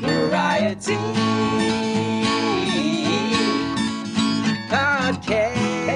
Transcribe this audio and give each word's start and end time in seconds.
Variety 0.00 0.94
Podcast 4.68 5.86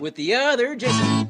with 0.00 0.14
the 0.14 0.34
other 0.34 0.74
Jason. 0.74 1.28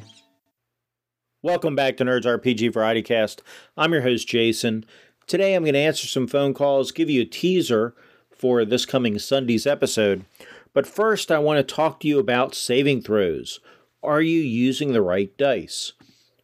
Welcome 1.42 1.74
back 1.74 1.96
to 1.96 2.04
Nerds 2.04 2.24
RPG 2.24 2.72
Variety 2.72 3.02
Cast. 3.02 3.42
I'm 3.76 3.92
your 3.92 4.02
host, 4.02 4.28
Jason. 4.28 4.84
Today 5.26 5.54
I'm 5.54 5.64
going 5.64 5.74
to 5.74 5.80
answer 5.80 6.06
some 6.06 6.26
phone 6.26 6.54
calls, 6.54 6.92
give 6.92 7.10
you 7.10 7.22
a 7.22 7.26
teaser 7.26 7.94
for 8.30 8.64
this 8.64 8.86
coming 8.86 9.18
Sunday's 9.18 9.66
episode. 9.66 10.24
But 10.72 10.86
first, 10.86 11.32
I 11.32 11.38
want 11.38 11.58
to 11.58 11.74
talk 11.74 12.00
to 12.00 12.08
you 12.08 12.18
about 12.18 12.54
saving 12.54 13.02
throws. 13.02 13.60
Are 14.02 14.22
you 14.22 14.40
using 14.40 14.92
the 14.92 15.02
right 15.02 15.36
dice? 15.36 15.92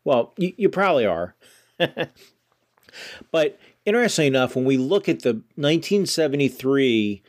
Well, 0.05 0.33
you, 0.37 0.53
you 0.57 0.69
probably 0.69 1.07
are. 1.07 1.35
but 3.33 3.59
interestingly 3.85 4.29
enough, 4.29 4.55
when 4.55 4.65
we 4.65 4.77
look 4.77 5.09
at 5.09 5.23
the 5.23 5.35
1973 5.57 7.23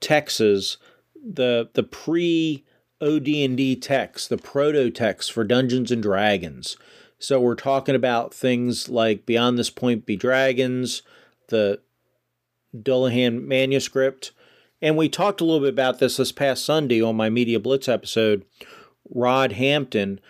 Texas, 0.00 0.76
the 1.14 1.68
the 1.74 1.82
pre 1.82 2.64
OD&D 3.02 3.76
text, 3.76 4.28
the 4.28 4.36
proto 4.36 4.90
text 4.90 5.32
for 5.32 5.44
Dungeons 5.44 5.90
and 5.90 6.02
Dragons. 6.02 6.76
So 7.18 7.40
we're 7.40 7.54
talking 7.54 7.94
about 7.94 8.32
things 8.32 8.88
like 8.88 9.26
Beyond 9.26 9.58
This 9.58 9.70
Point 9.70 10.06
Be 10.06 10.16
Dragons, 10.16 11.02
the 11.48 11.80
Dalluhn 12.74 13.46
manuscript, 13.46 14.32
and 14.82 14.96
we 14.96 15.08
talked 15.08 15.40
a 15.40 15.44
little 15.44 15.60
bit 15.60 15.70
about 15.70 15.98
this 15.98 16.16
this 16.16 16.32
past 16.32 16.64
Sunday 16.64 17.02
on 17.02 17.16
my 17.16 17.28
Media 17.28 17.60
Blitz 17.60 17.88
episode. 17.88 18.44
Rod 19.08 19.52
Hampton, 19.52 20.20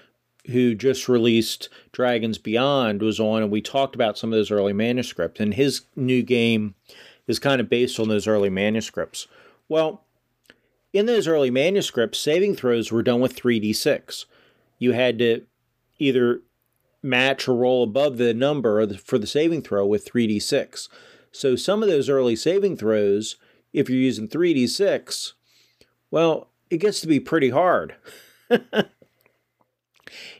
who 0.47 0.75
just 0.75 1.09
released 1.09 1.69
Dragons 1.93 2.39
Beyond, 2.39 3.03
was 3.03 3.21
on, 3.21 3.43
and 3.43 3.51
we 3.53 3.61
talked 3.61 3.95
about 3.95 4.19
some 4.19 4.33
of 4.33 4.37
those 4.37 4.51
early 4.51 4.73
manuscripts. 4.73 5.41
And 5.41 5.55
his 5.55 5.83
new 5.97 6.23
game 6.23 6.75
is 7.27 7.39
kind 7.39 7.61
of 7.61 7.69
based 7.69 8.01
on 8.01 8.09
those 8.09 8.27
early 8.27 8.51
manuscripts. 8.51 9.27
Well, 9.69 10.05
in 10.93 11.07
those 11.07 11.29
early 11.29 11.51
manuscripts, 11.51 12.19
saving 12.19 12.57
throws 12.57 12.91
were 12.91 13.03
done 13.03 13.21
with 13.21 13.37
3d6. 13.37 14.25
You 14.79 14.93
had 14.93 15.19
to 15.19 15.43
either 15.99 16.41
match 17.03 17.49
or 17.49 17.55
roll 17.55 17.85
above 17.85 18.19
the 18.19 18.35
number 18.35 18.87
for 18.97 19.19
the 19.19 19.27
saving 19.27 19.63
throw 19.63 19.87
with 19.87 20.11
3d6. 20.11 20.89
So 21.33 21.57
some 21.57 21.83
of 21.83 21.89
those 21.89 22.09
early 22.09 22.37
saving 22.37 22.77
throws, 22.77 23.37
if 23.73 23.89
you're 23.89 23.99
using 23.99 24.29
3d6, 24.29 25.33
well, 26.11 26.49
it 26.69 26.79
gets 26.79 27.01
to 27.01 27.07
be 27.07 27.21
pretty 27.21 27.51
hard. 27.51 27.95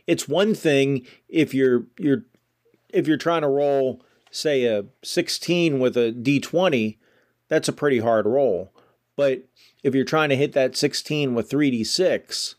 it's 0.07 0.27
one 0.27 0.53
thing 0.53 1.05
if 1.29 1.53
you're 1.53 1.85
you're 1.97 2.23
if 2.89 3.07
you're 3.07 3.17
trying 3.17 3.41
to 3.41 3.47
roll 3.47 4.01
say 4.31 4.65
a 4.65 4.85
16 5.03 5.79
with 5.79 5.97
a 5.97 6.11
d20, 6.13 6.97
that's 7.47 7.67
a 7.67 7.73
pretty 7.73 7.99
hard 7.99 8.25
roll. 8.25 8.71
But 9.15 9.43
if 9.83 9.93
you're 9.93 10.05
trying 10.05 10.29
to 10.29 10.37
hit 10.37 10.53
that 10.53 10.77
16 10.77 11.35
with 11.35 11.49
3d6, 11.49 12.55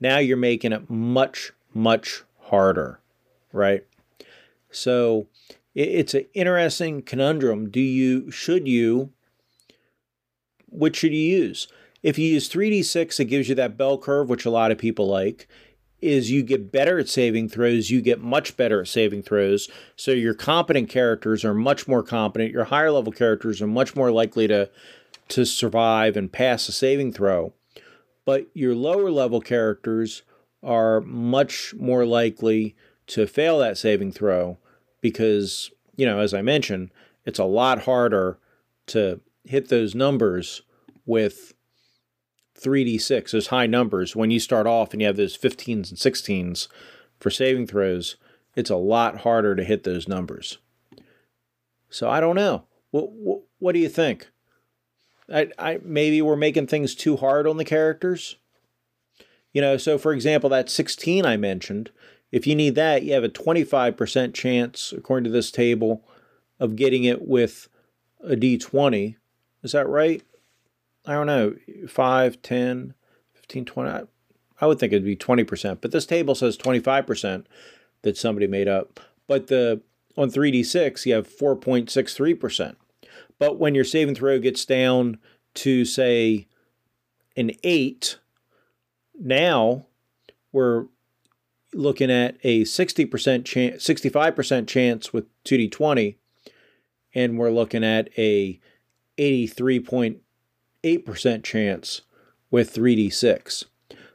now 0.00 0.18
you're 0.18 0.36
making 0.36 0.72
it 0.72 0.88
much 0.88 1.52
much 1.74 2.22
harder, 2.44 3.00
right? 3.52 3.84
So 4.70 5.26
it's 5.74 6.14
an 6.14 6.26
interesting 6.32 7.02
conundrum. 7.02 7.70
Do 7.70 7.80
you 7.80 8.30
should 8.30 8.66
you 8.66 9.10
which 10.68 10.96
should 10.96 11.12
you 11.12 11.20
use? 11.20 11.68
If 12.06 12.18
you 12.18 12.28
use 12.28 12.48
3d6, 12.48 13.18
it 13.18 13.24
gives 13.24 13.48
you 13.48 13.56
that 13.56 13.76
bell 13.76 13.98
curve, 13.98 14.28
which 14.28 14.44
a 14.46 14.50
lot 14.50 14.70
of 14.70 14.78
people 14.78 15.08
like 15.08 15.48
is 16.00 16.30
you 16.30 16.44
get 16.44 16.70
better 16.70 17.00
at 17.00 17.08
saving 17.08 17.48
throws, 17.48 17.90
you 17.90 18.00
get 18.00 18.20
much 18.20 18.56
better 18.56 18.82
at 18.82 18.86
saving 18.86 19.24
throws. 19.24 19.68
So 19.96 20.12
your 20.12 20.32
competent 20.32 20.88
characters 20.88 21.44
are 21.44 21.52
much 21.52 21.88
more 21.88 22.04
competent. 22.04 22.52
Your 22.52 22.66
higher 22.66 22.92
level 22.92 23.10
characters 23.10 23.60
are 23.60 23.66
much 23.66 23.96
more 23.96 24.12
likely 24.12 24.46
to 24.46 24.70
to 25.30 25.44
survive 25.44 26.16
and 26.16 26.30
pass 26.30 26.68
a 26.68 26.72
saving 26.72 27.12
throw. 27.12 27.52
But 28.24 28.46
your 28.54 28.76
lower 28.76 29.10
level 29.10 29.40
characters 29.40 30.22
are 30.62 31.00
much 31.00 31.74
more 31.76 32.06
likely 32.06 32.76
to 33.08 33.26
fail 33.26 33.58
that 33.58 33.78
saving 33.78 34.12
throw 34.12 34.58
because, 35.00 35.72
you 35.96 36.06
know, 36.06 36.20
as 36.20 36.32
I 36.32 36.42
mentioned, 36.42 36.92
it's 37.24 37.40
a 37.40 37.44
lot 37.44 37.82
harder 37.82 38.38
to 38.86 39.20
hit 39.42 39.70
those 39.70 39.96
numbers 39.96 40.62
with 41.04 41.52
3d6, 42.60 43.30
those 43.30 43.48
high 43.48 43.66
numbers, 43.66 44.16
when 44.16 44.30
you 44.30 44.40
start 44.40 44.66
off 44.66 44.92
and 44.92 45.00
you 45.00 45.06
have 45.06 45.16
those 45.16 45.36
15s 45.36 45.90
and 45.90 45.98
16s 45.98 46.68
for 47.18 47.30
saving 47.30 47.66
throws, 47.66 48.16
it's 48.54 48.70
a 48.70 48.76
lot 48.76 49.18
harder 49.18 49.54
to 49.54 49.64
hit 49.64 49.84
those 49.84 50.08
numbers. 50.08 50.58
So 51.90 52.08
I 52.08 52.20
don't 52.20 52.36
know. 52.36 52.64
What, 52.90 53.12
what, 53.12 53.40
what 53.58 53.72
do 53.72 53.78
you 53.78 53.88
think? 53.88 54.30
I, 55.32 55.50
I, 55.58 55.80
maybe 55.82 56.22
we're 56.22 56.36
making 56.36 56.66
things 56.66 56.94
too 56.94 57.16
hard 57.16 57.46
on 57.46 57.56
the 57.56 57.64
characters. 57.64 58.36
You 59.52 59.60
know, 59.60 59.76
so 59.76 59.98
for 59.98 60.12
example, 60.12 60.50
that 60.50 60.70
16 60.70 61.24
I 61.24 61.36
mentioned, 61.36 61.90
if 62.30 62.46
you 62.46 62.54
need 62.54 62.74
that, 62.74 63.02
you 63.02 63.12
have 63.14 63.24
a 63.24 63.28
25% 63.28 64.34
chance, 64.34 64.92
according 64.96 65.24
to 65.24 65.30
this 65.30 65.50
table, 65.50 66.04
of 66.58 66.76
getting 66.76 67.04
it 67.04 67.26
with 67.26 67.68
a 68.20 68.34
d20. 68.36 69.16
Is 69.62 69.72
that 69.72 69.88
right? 69.88 70.22
I 71.06 71.12
don't 71.12 71.26
know, 71.26 71.54
5, 71.88 72.42
10, 72.42 72.94
15, 73.34 73.64
20. 73.64 74.06
I 74.60 74.66
would 74.66 74.78
think 74.78 74.92
it'd 74.92 75.04
be 75.04 75.16
20%, 75.16 75.78
but 75.80 75.92
this 75.92 76.06
table 76.06 76.34
says 76.34 76.56
25% 76.56 77.44
that 78.02 78.16
somebody 78.16 78.46
made 78.46 78.68
up. 78.68 79.00
But 79.26 79.48
the 79.48 79.82
on 80.16 80.30
3d6, 80.30 81.06
you 81.06 81.14
have 81.14 81.28
4.63%. 81.28 82.76
But 83.38 83.58
when 83.58 83.74
your 83.74 83.84
saving 83.84 84.14
throw 84.14 84.38
gets 84.38 84.64
down 84.64 85.18
to 85.54 85.84
say 85.84 86.48
an 87.36 87.50
8, 87.62 88.18
now 89.18 89.86
we're 90.52 90.86
looking 91.74 92.10
at 92.10 92.38
a 92.42 92.62
60% 92.62 93.44
chance 93.44 93.84
65% 93.84 94.66
chance 94.66 95.12
with 95.12 95.26
2d20 95.44 96.16
and 97.14 97.38
we're 97.38 97.50
looking 97.50 97.84
at 97.84 98.08
a 98.18 98.58
83. 99.18 100.20
8% 100.86 101.42
chance 101.42 102.02
with 102.50 102.72
3d6. 102.72 103.64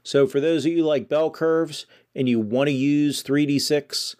So 0.03 0.25
for 0.25 0.39
those 0.39 0.65
of 0.65 0.71
you 0.71 0.85
like 0.85 1.09
bell 1.09 1.29
curves 1.29 1.85
and 2.15 2.29
you 2.29 2.39
want 2.39 2.67
to 2.67 2.73
use 2.73 3.23
3d6 3.23 4.15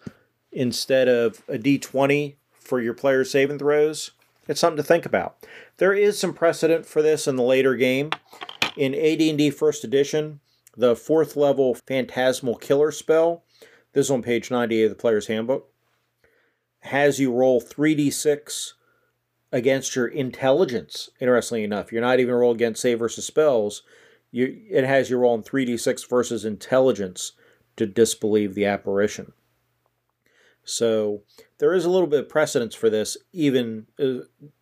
instead 0.52 1.08
of 1.08 1.42
a 1.48 1.58
d20 1.58 2.34
for 2.52 2.80
your 2.80 2.94
player 2.94 3.24
saving 3.24 3.58
throws, 3.58 4.10
it's 4.46 4.60
something 4.60 4.76
to 4.76 4.82
think 4.82 5.06
about. 5.06 5.36
There 5.78 5.94
is 5.94 6.18
some 6.18 6.34
precedent 6.34 6.84
for 6.84 7.00
this 7.00 7.26
in 7.26 7.36
the 7.36 7.42
later 7.42 7.74
game. 7.74 8.10
In 8.76 8.94
AD&D 8.94 9.50
First 9.50 9.84
Edition, 9.84 10.40
the 10.76 10.96
fourth 10.96 11.36
level 11.36 11.74
Phantasmal 11.74 12.56
Killer 12.56 12.90
spell, 12.90 13.44
this 13.92 14.06
is 14.06 14.10
on 14.10 14.22
page 14.22 14.50
98 14.50 14.84
of 14.84 14.90
the 14.90 14.96
Player's 14.96 15.26
Handbook, 15.26 15.68
has 16.80 17.20
you 17.20 17.32
roll 17.32 17.60
3d6 17.60 18.72
against 19.52 19.94
your 19.94 20.08
intelligence. 20.08 21.10
Interestingly 21.20 21.62
enough, 21.62 21.92
you're 21.92 22.00
not 22.00 22.18
even 22.18 22.34
roll 22.34 22.52
against 22.52 22.82
save 22.82 22.98
versus 22.98 23.26
spells. 23.26 23.82
You 24.30 24.62
it 24.70 24.84
has 24.84 25.10
you 25.10 25.18
roll 25.18 25.34
in 25.34 25.42
three 25.42 25.64
d 25.64 25.76
six 25.76 26.02
versus 26.04 26.44
intelligence 26.44 27.32
to 27.76 27.86
disbelieve 27.86 28.54
the 28.54 28.64
apparition. 28.64 29.32
So 30.64 31.22
there 31.58 31.74
is 31.74 31.84
a 31.84 31.90
little 31.90 32.06
bit 32.06 32.20
of 32.20 32.28
precedence 32.28 32.74
for 32.74 32.88
this, 32.88 33.16
even 33.32 33.86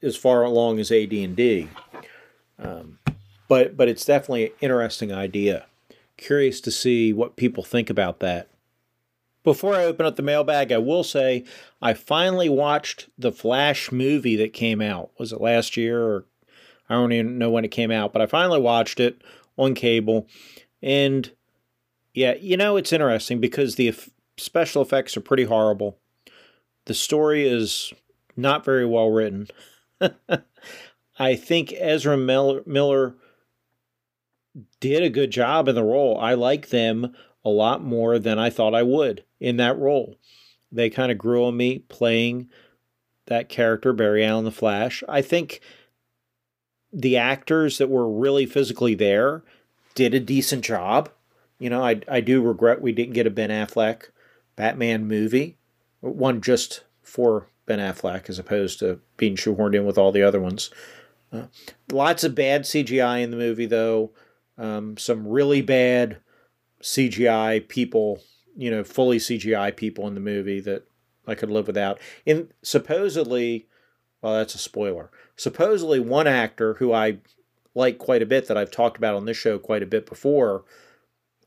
as 0.02 0.16
far 0.16 0.42
along 0.42 0.78
as 0.80 0.90
AD 0.90 1.12
and 1.12 1.36
D. 1.36 1.68
Um, 2.58 2.98
but 3.48 3.76
but 3.76 3.88
it's 3.88 4.04
definitely 4.04 4.46
an 4.46 4.52
interesting 4.60 5.12
idea. 5.12 5.66
Curious 6.16 6.60
to 6.62 6.70
see 6.70 7.12
what 7.12 7.36
people 7.36 7.62
think 7.62 7.90
about 7.90 8.20
that. 8.20 8.48
Before 9.42 9.74
I 9.74 9.84
open 9.84 10.04
up 10.04 10.16
the 10.16 10.22
mailbag, 10.22 10.70
I 10.70 10.78
will 10.78 11.02
say 11.04 11.44
I 11.80 11.94
finally 11.94 12.48
watched 12.48 13.08
the 13.18 13.32
Flash 13.32 13.90
movie 13.90 14.36
that 14.36 14.52
came 14.52 14.82
out. 14.82 15.10
Was 15.18 15.32
it 15.32 15.40
last 15.40 15.76
year 15.76 16.02
or 16.02 16.26
I 16.88 16.94
don't 16.94 17.12
even 17.12 17.38
know 17.38 17.50
when 17.50 17.64
it 17.64 17.70
came 17.70 17.90
out, 17.90 18.12
but 18.12 18.20
I 18.20 18.26
finally 18.26 18.60
watched 18.60 19.00
it 19.00 19.22
on 19.56 19.74
cable 19.74 20.26
and 20.82 21.30
Yeah, 22.14 22.34
you 22.34 22.56
know, 22.56 22.76
it's 22.76 22.92
interesting 22.92 23.40
because 23.40 23.76
the 23.76 23.94
special 24.36 24.82
effects 24.82 25.16
are 25.16 25.20
pretty 25.20 25.44
horrible. 25.44 25.98
The 26.86 26.94
story 26.94 27.46
is 27.46 27.92
not 28.36 28.64
very 28.64 28.86
well 28.86 29.10
written. 29.10 29.48
I 31.18 31.36
think 31.36 31.74
Ezra 31.78 32.16
Miller 32.16 33.14
did 34.80 35.02
a 35.02 35.10
good 35.10 35.30
job 35.30 35.68
in 35.68 35.74
the 35.74 35.84
role. 35.84 36.18
I 36.18 36.34
like 36.34 36.70
them 36.70 37.14
a 37.44 37.50
lot 37.50 37.82
more 37.82 38.18
than 38.18 38.38
I 38.38 38.50
thought 38.50 38.74
I 38.74 38.82
would 38.82 39.24
in 39.38 39.56
that 39.56 39.78
role. 39.78 40.16
They 40.72 40.90
kind 40.90 41.10
of 41.10 41.18
grew 41.18 41.44
on 41.44 41.56
me 41.56 41.80
playing 41.80 42.48
that 43.26 43.48
character, 43.48 43.92
Barry 43.92 44.24
Allen 44.24 44.44
the 44.44 44.52
Flash. 44.52 45.02
I 45.08 45.22
think 45.22 45.60
the 46.92 47.16
actors 47.16 47.78
that 47.78 47.88
were 47.88 48.10
really 48.10 48.46
physically 48.46 48.94
there 48.94 49.42
did 49.94 50.14
a 50.14 50.20
decent 50.20 50.64
job. 50.64 51.08
You 51.58 51.70
know, 51.70 51.82
I, 51.82 52.00
I 52.08 52.20
do 52.20 52.42
regret 52.42 52.80
we 52.80 52.92
didn't 52.92 53.14
get 53.14 53.26
a 53.26 53.30
Ben 53.30 53.50
Affleck 53.50 54.04
Batman 54.56 55.06
movie, 55.06 55.56
one 56.00 56.40
just 56.40 56.84
for 57.02 57.46
Ben 57.66 57.78
Affleck 57.78 58.28
as 58.28 58.38
opposed 58.38 58.78
to 58.80 59.00
being 59.16 59.36
shoehorned 59.36 59.74
in 59.74 59.84
with 59.86 59.98
all 59.98 60.12
the 60.12 60.22
other 60.22 60.40
ones. 60.40 60.70
Uh, 61.32 61.44
lots 61.92 62.24
of 62.24 62.34
bad 62.34 62.62
CGI 62.62 63.22
in 63.22 63.30
the 63.30 63.36
movie, 63.36 63.66
though. 63.66 64.10
Um, 64.58 64.96
some 64.96 65.26
really 65.26 65.62
bad 65.62 66.18
CGI 66.82 67.66
people, 67.68 68.20
you 68.56 68.70
know, 68.70 68.84
fully 68.84 69.18
CGI 69.18 69.74
people 69.76 70.06
in 70.06 70.14
the 70.14 70.20
movie 70.20 70.60
that 70.60 70.86
I 71.26 71.34
could 71.34 71.50
live 71.50 71.66
without. 71.66 72.00
And 72.26 72.52
supposedly, 72.62 73.68
well, 74.22 74.34
that's 74.34 74.54
a 74.54 74.58
spoiler. 74.58 75.10
Supposedly, 75.36 76.00
one 76.00 76.26
actor 76.26 76.74
who 76.74 76.92
I 76.92 77.18
like 77.74 77.98
quite 77.98 78.22
a 78.22 78.26
bit 78.26 78.48
that 78.48 78.56
I've 78.56 78.70
talked 78.70 78.96
about 78.96 79.14
on 79.14 79.24
this 79.24 79.36
show 79.36 79.58
quite 79.58 79.82
a 79.82 79.86
bit 79.86 80.06
before 80.06 80.64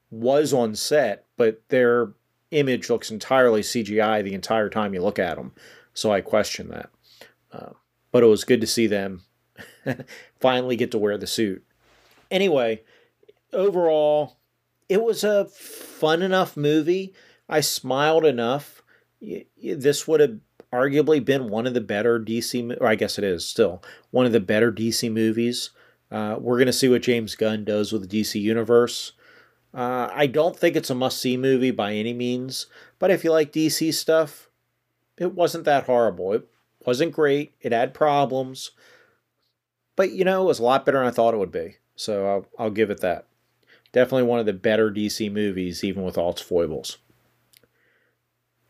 was 0.10 0.54
on 0.54 0.76
set, 0.76 1.26
but 1.38 1.62
their 1.70 2.14
image 2.52 2.90
looks 2.90 3.12
entirely 3.12 3.62
CGI 3.62 4.24
the 4.24 4.34
entire 4.34 4.70
time 4.70 4.94
you 4.94 5.02
look 5.02 5.20
at 5.20 5.38
them. 5.38 5.54
So 5.94 6.12
I 6.12 6.22
question 6.22 6.70
that. 6.70 6.90
Uh, 7.52 7.74
but 8.12 8.24
it 8.24 8.28
was 8.28 8.44
good 8.44 8.62
to 8.62 8.68
see 8.68 8.88
them 8.88 9.24
finally 10.40 10.76
get 10.76 10.92
to 10.92 10.98
wear 10.98 11.18
the 11.18 11.28
suit. 11.28 11.64
Anyway, 12.32 12.82
overall, 13.52 14.38
it 14.90 15.02
was 15.02 15.24
a 15.24 15.46
fun 15.46 16.22
enough 16.22 16.58
movie. 16.58 17.14
I 17.50 17.62
smiled 17.62 18.26
enough. 18.26 18.84
This 19.22 20.08
would 20.08 20.20
have 20.20 20.40
arguably 20.72 21.24
been 21.24 21.50
one 21.50 21.68
of 21.68 21.74
the 21.74 21.82
better 21.82 22.20
DC, 22.20 22.78
or 22.82 22.88
I 22.88 22.96
guess 22.96 23.18
it 23.18 23.24
is 23.24 23.46
still 23.46 23.82
one 24.12 24.26
of 24.26 24.32
the 24.32 24.40
better 24.40 24.72
DC 24.72 25.12
movies. 25.12 25.70
Uh, 26.12 26.38
we're 26.40 26.58
going 26.58 26.68
to 26.68 26.74
see 26.74 26.90
what 26.90 27.02
James 27.02 27.36
Gunn 27.36 27.64
does 27.64 27.92
with 27.92 28.10
the 28.10 28.22
DC 28.22 28.40
universe. 28.42 29.14
Uh, 29.74 30.10
I 30.14 30.28
don't 30.28 30.58
think 30.58 30.76
it's 30.76 30.90
a 30.90 30.96
must 30.96 31.20
see 31.20 31.38
movie 31.38 31.72
by 31.72 31.94
any 31.94 32.14
means, 32.14 32.68
but 33.00 33.10
if 33.10 33.24
you 33.24 33.32
like 33.32 33.52
DC 33.52 33.94
stuff, 33.94 34.50
it 35.18 35.34
wasn't 35.34 35.66
that 35.66 35.86
horrible. 35.86 36.34
It 36.34 36.48
wasn't 36.86 37.14
great. 37.14 37.56
It 37.62 37.72
had 37.72 37.94
problems, 37.94 38.72
but 39.96 40.12
you 40.12 40.24
know, 40.24 40.44
it 40.44 40.46
was 40.46 40.60
a 40.60 40.64
lot 40.64 40.86
better 40.86 41.00
than 41.00 41.08
I 41.08 41.12
thought 41.12 41.34
it 41.34 41.38
would 41.38 41.52
be. 41.52 41.78
So 41.96 42.28
I'll, 42.28 42.66
I'll 42.66 42.72
give 42.72 42.92
it 42.92 43.02
that. 43.02 43.26
Definitely 43.94 44.24
one 44.24 44.40
of 44.40 44.48
the 44.48 44.54
better 44.54 44.92
DC 44.92 45.32
movies, 45.32 45.84
even 45.84 46.04
with 46.04 46.18
all 46.18 46.32
its 46.32 46.42
foibles. 46.42 46.98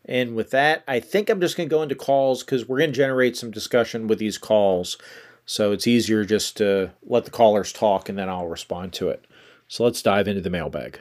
And 0.04 0.36
with 0.36 0.50
that, 0.50 0.84
I 0.86 1.00
think 1.00 1.30
I'm 1.30 1.40
just 1.40 1.56
going 1.56 1.66
to 1.68 1.74
go 1.74 1.82
into 1.82 1.94
calls 1.94 2.44
because 2.44 2.68
we're 2.68 2.78
going 2.78 2.92
to 2.92 2.96
generate 2.96 3.36
some 3.36 3.50
discussion 3.50 4.06
with 4.06 4.18
these 4.18 4.36
calls. 4.36 4.98
So 5.46 5.72
it's 5.72 5.86
easier 5.86 6.24
just 6.24 6.58
to 6.58 6.92
let 7.02 7.24
the 7.24 7.30
callers 7.30 7.72
talk 7.72 8.10
and 8.10 8.18
then 8.18 8.28
I'll 8.28 8.46
respond 8.46 8.92
to 8.94 9.08
it. 9.08 9.26
So 9.66 9.84
let's 9.84 10.02
dive 10.02 10.28
into 10.28 10.42
the 10.42 10.50
mailbag. 10.50 11.00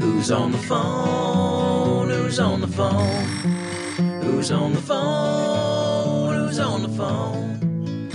Who's 0.00 0.32
on 0.32 0.50
the 0.50 0.58
phone? 0.58 2.10
Who's 2.10 2.40
on 2.40 2.60
the 2.60 2.66
phone? 2.66 3.24
Who's 4.22 4.50
on 4.50 4.72
the 4.72 4.82
phone? 4.82 5.47
Who's 6.48 6.60
on 6.60 6.82
the 6.82 6.88
phone? 6.88 8.08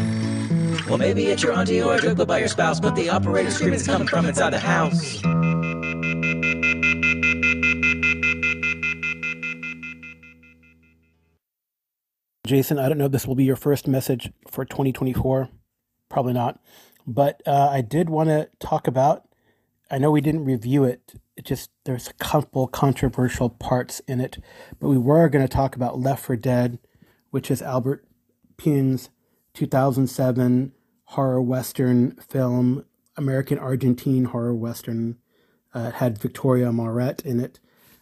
Well, 0.90 0.98
maybe 0.98 1.26
it's 1.28 1.44
your 1.44 1.54
auntie 1.54 1.84
or 1.84 1.94
a 1.94 2.26
by 2.26 2.40
your 2.40 2.48
spouse, 2.48 2.80
but 2.80 2.96
the 2.96 3.08
operator 3.08 3.52
screaming 3.52 3.76
is 3.76 3.86
coming 3.86 4.08
from 4.08 4.26
inside 4.26 4.50
the 4.50 4.60
house. 4.60 5.22
Jason, 12.48 12.80
I 12.80 12.90
don't 12.90 12.98
know 12.98 13.06
if 13.06 13.12
this 13.12 13.28
will 13.28 13.36
be 13.36 13.44
your 13.44 13.56
first 13.56 13.88
message 13.88 14.32
for 14.50 14.66
2024. 14.66 15.50
Probably 16.10 16.34
not. 16.34 16.60
But 17.06 17.44
uh, 17.46 17.70
I 17.70 17.82
did 17.82 18.10
want 18.10 18.30
to 18.30 18.50
talk 18.60 18.88
about, 18.88 19.26
I 19.92 20.00
know 20.00 20.10
we 20.10 20.22
didn't 20.22 20.46
review 20.46 20.86
it, 20.86 21.14
it 21.38 21.46
just 21.46 21.70
there's 21.86 22.08
a 22.08 22.14
couple 22.14 22.66
controversial 22.66 23.52
parts 23.52 24.02
in 24.08 24.20
it, 24.20 24.40
but 24.80 24.88
we 24.88 24.98
were 24.98 25.30
going 25.30 25.48
to 25.48 25.54
talk 25.54 25.76
about 25.76 26.00
Left 26.00 26.24
for 26.24 26.36
Dead, 26.36 26.80
which 27.30 27.52
is 27.52 27.62
Albert 27.62 28.08
Pyun's 28.64 29.10
2007 29.56 30.72
horror 31.06 31.42
western 31.42 32.12
film, 32.30 32.86
American 33.18 33.60
Argentine 33.60 34.26
horror 34.26 34.56
western. 34.56 35.18
Uh, 35.76 35.88
it 35.90 35.96
had 35.96 36.18
Victoria 36.18 36.72
Maurette 36.72 37.22
in 37.26 37.40
it, 37.42 37.60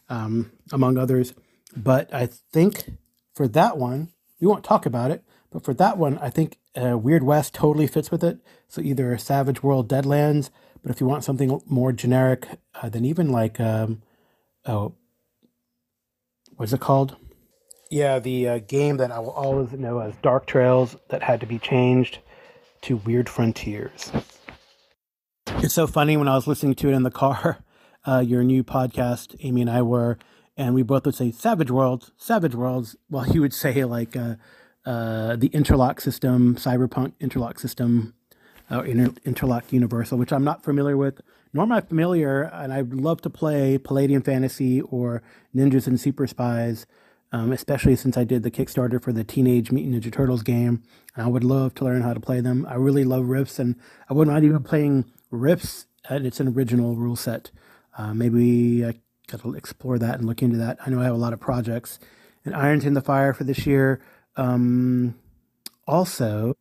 um, 0.08 0.52
among 0.72 0.98
others. 0.98 1.34
But 1.76 2.14
I 2.14 2.28
think 2.28 2.92
for 3.34 3.48
that 3.48 3.78
one, 3.78 4.10
we 4.40 4.48
won't 4.48 4.64
talk 4.64 4.86
about 4.86 5.10
it, 5.10 5.24
but 5.52 5.64
for 5.64 5.74
that 5.74 5.98
one, 5.98 6.20
I 6.20 6.30
think 6.30 6.58
uh, 6.76 6.98
Weird 6.98 7.24
West 7.24 7.54
totally 7.54 7.88
fits 7.88 8.12
with 8.12 8.24
it. 8.24 8.40
So 8.68 8.82
either 8.82 9.18
Savage 9.18 9.64
World 9.64 9.90
Deadlands, 9.90 10.52
but 10.84 10.92
if 10.92 11.02
you 11.02 11.08
want 11.08 11.24
something 11.24 11.60
more 11.66 11.92
generic, 11.92 12.48
uh, 12.76 12.90
then 12.90 13.06
even 13.06 13.32
like, 13.32 13.60
um, 13.60 14.04
oh, 14.66 14.94
what's 16.56 16.74
it 16.74 16.82
called? 16.82 17.16
Yeah, 17.92 18.20
the 18.20 18.48
uh, 18.48 18.60
game 18.60 18.96
that 18.98 19.12
I 19.12 19.20
will 19.20 19.32
always 19.32 19.74
know 19.74 20.00
as 20.00 20.16
Dark 20.24 20.46
Trails 20.46 20.96
that 21.10 21.22
had 21.22 21.42
to 21.42 21.46
be 21.46 21.60
changed 21.60 22.20
to 22.84 22.96
Weird 22.96 23.28
Frontiers. 23.28 24.14
It's 25.58 25.74
so 25.74 25.88
funny 25.88 26.16
when 26.16 26.30
I 26.30 26.36
was 26.36 26.48
listening 26.48 26.76
to 26.76 26.88
it 26.88 26.94
in 26.94 27.04
the 27.04 27.12
car, 27.12 27.66
uh, 28.08 28.24
your 28.26 28.46
new 28.46 28.64
podcast, 28.64 29.36
Amy 29.42 29.60
and 29.60 29.70
I 29.70 29.82
were, 29.82 30.18
and 30.56 30.74
we 30.74 30.84
both 30.84 31.06
would 31.06 31.16
say 31.16 31.32
Savage 31.32 31.70
Worlds, 31.70 32.14
Savage 32.16 32.56
Worlds, 32.56 32.96
while 33.10 33.28
you 33.28 33.42
would 33.42 33.54
say 33.54 33.84
like 33.84 34.16
uh, 34.16 34.36
uh, 34.86 35.36
the 35.36 35.48
interlock 35.48 36.00
system, 36.00 36.56
Cyberpunk 36.56 37.12
interlock 37.20 37.60
system, 37.60 38.14
or 38.70 38.86
inter- 38.86 39.14
interlock 39.26 39.74
universal, 39.74 40.18
which 40.18 40.32
I'm 40.32 40.46
not 40.46 40.64
familiar 40.64 40.96
with. 40.96 41.20
Nor 41.52 41.64
am 41.66 41.74
I 41.74 41.82
familiar, 41.82 42.44
and 42.44 42.72
I'd 42.72 42.94
love 42.94 43.20
to 43.24 43.30
play 43.30 43.78
Palladium 43.78 44.22
Fantasy 44.22 44.80
or 44.80 45.22
Ninjas 45.54 45.88
and 45.88 46.00
Super 46.00 46.26
Spies, 46.26 46.86
um, 47.32 47.52
especially 47.52 47.96
since 47.96 48.18
I 48.18 48.24
did 48.24 48.44
the 48.44 48.52
Kickstarter 48.52 49.02
for 49.02 49.12
the 49.14 49.24
Teenage 49.24 49.72
Mutant 49.72 50.04
Ninja 50.04 50.12
Turtles 50.12 50.44
game. 50.44 50.84
I 51.16 51.28
would 51.28 51.44
love 51.44 51.76
to 51.76 51.86
learn 51.86 52.02
how 52.02 52.14
to 52.14 52.20
play 52.20 52.42
them. 52.42 52.66
I 52.70 52.76
really 52.76 53.04
love 53.04 53.28
Rifts, 53.28 53.60
and 53.60 53.76
I 54.10 54.14
wouldn't 54.14 54.34
mind 54.34 54.46
even 54.46 54.64
playing 54.64 55.06
Rifts 55.30 55.88
and 56.10 56.26
its 56.26 56.40
an 56.40 56.48
original 56.48 56.96
rule 56.96 57.16
set. 57.16 57.52
Uh, 57.98 58.14
maybe 58.14 58.86
I 58.86 58.96
to 59.40 59.54
explore 59.54 59.98
that 60.00 60.16
and 60.16 60.28
look 60.28 60.42
into 60.42 60.58
that. 60.58 60.78
I 60.86 60.90
know 60.90 61.00
I 61.00 61.06
have 61.06 61.14
a 61.14 61.18
lot 61.18 61.34
of 61.34 61.40
projects 61.40 62.00
and 62.44 62.56
irons 62.56 62.86
in 62.86 62.94
the 62.94 63.02
fire 63.02 63.34
for 63.34 63.44
this 63.44 63.66
year. 63.66 64.02
Um, 64.36 65.16
also, 65.88 66.56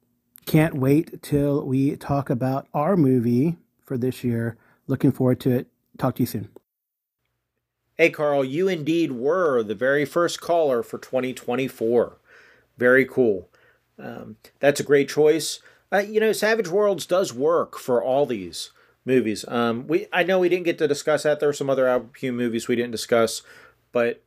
can't 0.46 0.74
wait 0.74 1.22
till 1.22 1.64
we 1.64 1.96
talk 1.96 2.30
about 2.30 2.68
our 2.74 2.96
movie 2.96 3.56
for 3.84 3.96
this 3.98 4.24
year. 4.24 4.56
Looking 4.86 5.12
forward 5.12 5.40
to 5.40 5.50
it. 5.50 5.68
Talk 5.98 6.16
to 6.16 6.22
you 6.22 6.26
soon. 6.26 6.59
Hey, 8.00 8.08
Karl, 8.08 8.42
you 8.42 8.66
indeed 8.66 9.12
were 9.12 9.62
the 9.62 9.74
very 9.74 10.06
first 10.06 10.40
caller 10.40 10.82
for 10.82 10.96
2024. 10.96 12.16
Very 12.78 13.04
cool. 13.04 13.50
Um, 13.98 14.36
that's 14.58 14.80
a 14.80 14.84
great 14.84 15.06
choice. 15.06 15.60
Uh, 15.92 15.98
you 15.98 16.18
know, 16.18 16.32
Savage 16.32 16.68
Worlds 16.68 17.04
does 17.04 17.34
work 17.34 17.78
for 17.78 18.02
all 18.02 18.24
these 18.24 18.70
movies. 19.04 19.44
Um, 19.48 19.86
we 19.86 20.06
I 20.14 20.22
know 20.22 20.38
we 20.38 20.48
didn't 20.48 20.64
get 20.64 20.78
to 20.78 20.88
discuss 20.88 21.24
that. 21.24 21.40
There 21.40 21.50
are 21.50 21.52
some 21.52 21.68
other 21.68 21.86
Albert 21.86 22.14
Pyun 22.14 22.32
movies 22.32 22.68
we 22.68 22.74
didn't 22.74 22.92
discuss, 22.92 23.42
but 23.92 24.22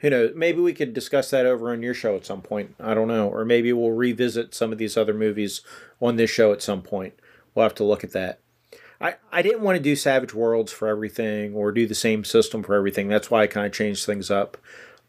who 0.00 0.10
knows? 0.10 0.32
Maybe 0.36 0.60
we 0.60 0.74
could 0.74 0.92
discuss 0.92 1.30
that 1.30 1.46
over 1.46 1.72
on 1.72 1.82
your 1.82 1.94
show 1.94 2.16
at 2.16 2.26
some 2.26 2.42
point. 2.42 2.74
I 2.78 2.92
don't 2.92 3.08
know, 3.08 3.30
or 3.30 3.46
maybe 3.46 3.72
we'll 3.72 3.92
revisit 3.92 4.54
some 4.54 4.70
of 4.70 4.76
these 4.76 4.98
other 4.98 5.14
movies 5.14 5.62
on 5.98 6.16
this 6.16 6.28
show 6.28 6.52
at 6.52 6.60
some 6.60 6.82
point. 6.82 7.14
We'll 7.54 7.62
have 7.62 7.74
to 7.76 7.84
look 7.84 8.04
at 8.04 8.12
that. 8.12 8.40
I, 9.00 9.14
I 9.32 9.42
didn't 9.42 9.62
want 9.62 9.76
to 9.76 9.82
do 9.82 9.96
Savage 9.96 10.34
Worlds 10.34 10.72
for 10.72 10.88
everything 10.88 11.54
or 11.54 11.72
do 11.72 11.86
the 11.86 11.94
same 11.94 12.24
system 12.24 12.62
for 12.62 12.74
everything. 12.74 13.08
That's 13.08 13.30
why 13.30 13.42
I 13.42 13.46
kind 13.46 13.66
of 13.66 13.72
changed 13.72 14.06
things 14.06 14.30
up. 14.30 14.56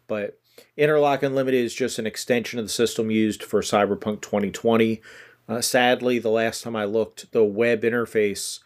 But 0.07 0.39
Interlock 0.77 1.23
Unlimited 1.23 1.63
is 1.63 1.73
just 1.73 1.99
an 1.99 2.07
extension 2.07 2.59
of 2.59 2.65
the 2.65 2.69
system 2.69 3.11
used 3.11 3.43
for 3.43 3.61
Cyberpunk 3.61 4.21
2020. 4.21 5.01
Uh, 5.47 5.61
sadly, 5.61 6.19
the 6.19 6.29
last 6.29 6.63
time 6.63 6.75
I 6.75 6.85
looked, 6.85 7.31
the 7.31 7.43
web 7.43 7.83
interface 7.83 8.59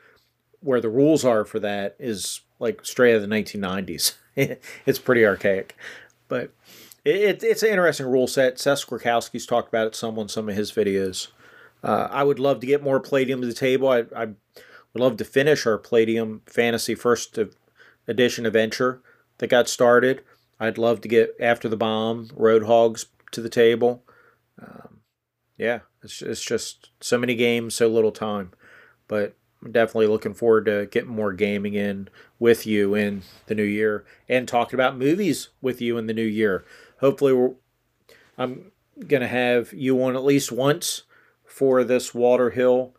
where 0.62 0.82
the 0.82 0.90
rules 0.90 1.24
are 1.24 1.46
for 1.46 1.60
that 1.60 1.96
is 2.00 2.42
like 2.60 2.86
straight 2.86 3.14
out 3.14 3.22
of 3.22 3.30
the 3.30 3.36
1990s. 3.36 4.16
it's 4.86 5.00
pretty 5.00 5.26
archaic. 5.26 5.76
But 6.28 6.52
It, 7.06 7.44
it's 7.44 7.64
an 7.64 7.70
interesting 7.70 8.08
rule 8.08 8.28
set. 8.28 8.60
Seth 8.60 8.86
Skorkowski's 8.86 9.46
talked 9.46 9.70
about 9.70 9.88
it 9.88 9.96
some 9.96 10.20
on 10.20 10.30
some 10.30 10.50
of 10.50 10.56
his 10.56 10.72
videos. 10.72 11.28
Uh, 11.84 12.08
I 12.12 12.24
would 12.24 12.40
love 12.40 12.60
to 12.60 12.68
get 12.68 12.84
more 12.84 13.00
Palladium 13.00 13.42
to 13.42 13.48
the 13.48 13.54
table. 13.54 13.88
I, 13.88 14.04
I 14.16 14.30
would 14.94 15.02
love 15.02 15.18
to 15.18 15.26
finish 15.26 15.66
our 15.66 15.78
Palladium 15.78 16.42
Fantasy 16.46 16.96
first 16.96 17.38
edition 18.08 18.46
adventure 18.46 19.02
that 19.38 19.48
got 19.48 19.70
started. 19.70 20.24
I'd 20.60 20.78
love 20.78 21.02
to 21.02 21.08
get 21.08 21.36
After 21.40 21.70
the 21.70 21.78
Bomb, 21.78 22.28
Roadhogs 22.30 23.06
to 23.32 23.42
the 23.42 23.50
table. 23.50 24.04
Um, 24.62 25.02
yeah, 25.58 25.80
it's, 26.04 26.22
it's 26.22 26.44
just 26.44 26.90
so 27.00 27.18
many 27.18 27.36
games, 27.36 27.76
so 27.76 27.88
little 27.88 28.12
time. 28.12 28.52
But 29.08 29.36
I'm 29.64 29.72
definitely 29.72 30.08
looking 30.08 30.34
forward 30.34 30.66
to 30.66 30.88
getting 30.92 31.12
more 31.12 31.34
gaming 31.34 31.74
in 31.74 32.10
with 32.40 32.66
you 32.66 32.96
in 32.96 33.24
the 33.48 33.56
new 33.56 33.64
year 33.64 34.06
and 34.28 34.48
talking 34.48 34.76
about 34.76 34.98
movies 34.98 35.50
with 35.62 35.82
you 35.82 35.98
in 35.98 36.08
the 36.08 36.14
new 36.14 36.22
year. 36.22 36.64
Hopefully, 37.00 37.54
I'm 38.38 38.72
going 39.08 39.22
to 39.22 39.28
have 39.28 39.74
you 39.74 40.02
on 40.04 40.16
at 40.16 40.24
least 40.24 40.52
once 40.52 41.04
for 41.46 41.84
this 41.84 42.14
Walter 42.14 42.52
Hill 42.52 42.96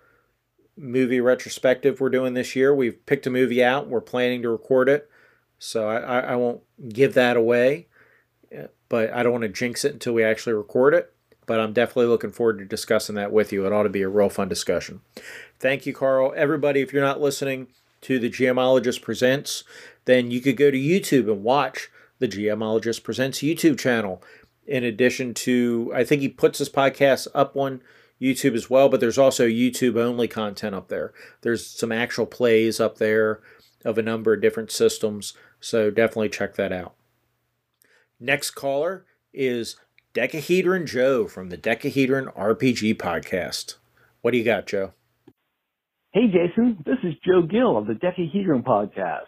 movie 0.81 1.21
retrospective 1.21 2.01
we're 2.01 2.09
doing 2.11 2.35
this 2.35 2.57
year. 2.57 2.75
We've 2.75 3.05
picked 3.07 3.27
a 3.27 3.31
movie 3.31 3.63
out, 3.63 3.89
we're 3.89 4.01
planning 4.01 4.43
to 4.43 4.51
record 4.51 4.89
it. 4.89 5.09
So 5.59 5.89
I, 5.89 6.21
I 6.21 6.37
won't 6.37 6.63
give 6.89 7.15
that 7.15 7.37
away, 7.37 7.89
but 8.89 9.13
I 9.13 9.23
don't 9.23 9.33
want 9.33 9.43
to 9.43 9.49
jinx 9.49 9.85
it 9.85 9.93
until 9.93 10.15
we 10.15 10.25
actually 10.25 10.55
record 10.55 10.95
it. 10.95 11.13
But 11.47 11.61
I'm 11.61 11.73
definitely 11.73 12.07
looking 12.07 12.31
forward 12.31 12.59
to 12.59 12.65
discussing 12.65 13.17
that 13.17 13.33
with 13.33 13.53
you. 13.53 13.67
It 13.67 13.73
ought 13.73 13.83
to 13.83 13.89
be 13.89 14.03
a 14.03 14.09
real 14.09 14.31
fun 14.31 14.49
discussion. 14.49 15.01
Thank 15.59 15.85
you, 15.85 15.93
Karl. 15.93 16.33
Everybody, 16.37 16.81
if 16.81 16.93
you're 16.93 17.03
not 17.03 17.21
listening 17.21 17.67
to 18.03 18.19
the 18.19 18.31
GMologist 18.31 19.03
Presents, 19.03 19.65
then 20.05 20.31
you 20.31 20.41
could 20.41 20.57
go 20.57 20.71
to 20.71 20.79
YouTube 20.79 21.31
and 21.31 21.43
watch 21.43 21.91
the 22.21 22.29
GMologist 22.29 23.03
Presents 23.03 23.41
YouTube 23.41 23.79
channel. 23.79 24.23
In 24.67 24.85
addition 24.85 25.35
to, 25.35 25.91
I 25.95 26.05
think 26.05 26.23
he 26.23 26.29
puts 26.29 26.59
his 26.59 26.69
podcast 26.69 27.27
up 27.35 27.57
on 27.57 27.83
YouTube 28.21 28.55
as 28.55 28.69
well, 28.69 28.89
but 28.89 29.01
there's 29.01 29.19
also 29.19 29.47
YouTube 29.47 29.97
only 29.97 30.29
content 30.29 30.75
up 30.75 30.89
there. 30.89 31.13
There's 31.43 31.67
some 31.67 31.93
actual 31.93 32.27
plays 32.27 32.81
up 32.81 32.99
there 32.99 33.41
of 33.85 33.97
a 33.99 34.03
number 34.03 34.35
of 34.35 34.43
different 34.43 34.71
systems. 34.71 35.35
So 35.61 35.91
definitely 35.91 36.29
check 36.29 36.55
that 36.57 36.73
out. 36.73 36.95
Next 38.19 38.51
caller 38.51 39.07
is 39.33 39.77
Dekahedron 40.15 40.87
Joe 40.87 41.27
from 41.27 41.49
the 41.49 41.57
Dekahedron 41.57 42.35
RPG 42.37 42.97
podcast. 42.97 43.77
What 44.21 44.33
do 44.33 44.39
you 44.39 44.45
got, 44.45 44.67
Joe? 44.67 44.93
Hey, 46.13 46.27
Jason. 46.27 46.83
This 46.85 46.99
is 47.05 47.15
Joe 47.25 47.43
Gill 47.43 47.79
of 47.79 47.87
the 47.87 47.95
Dekahedron 47.95 48.65
podcast. 48.65 49.27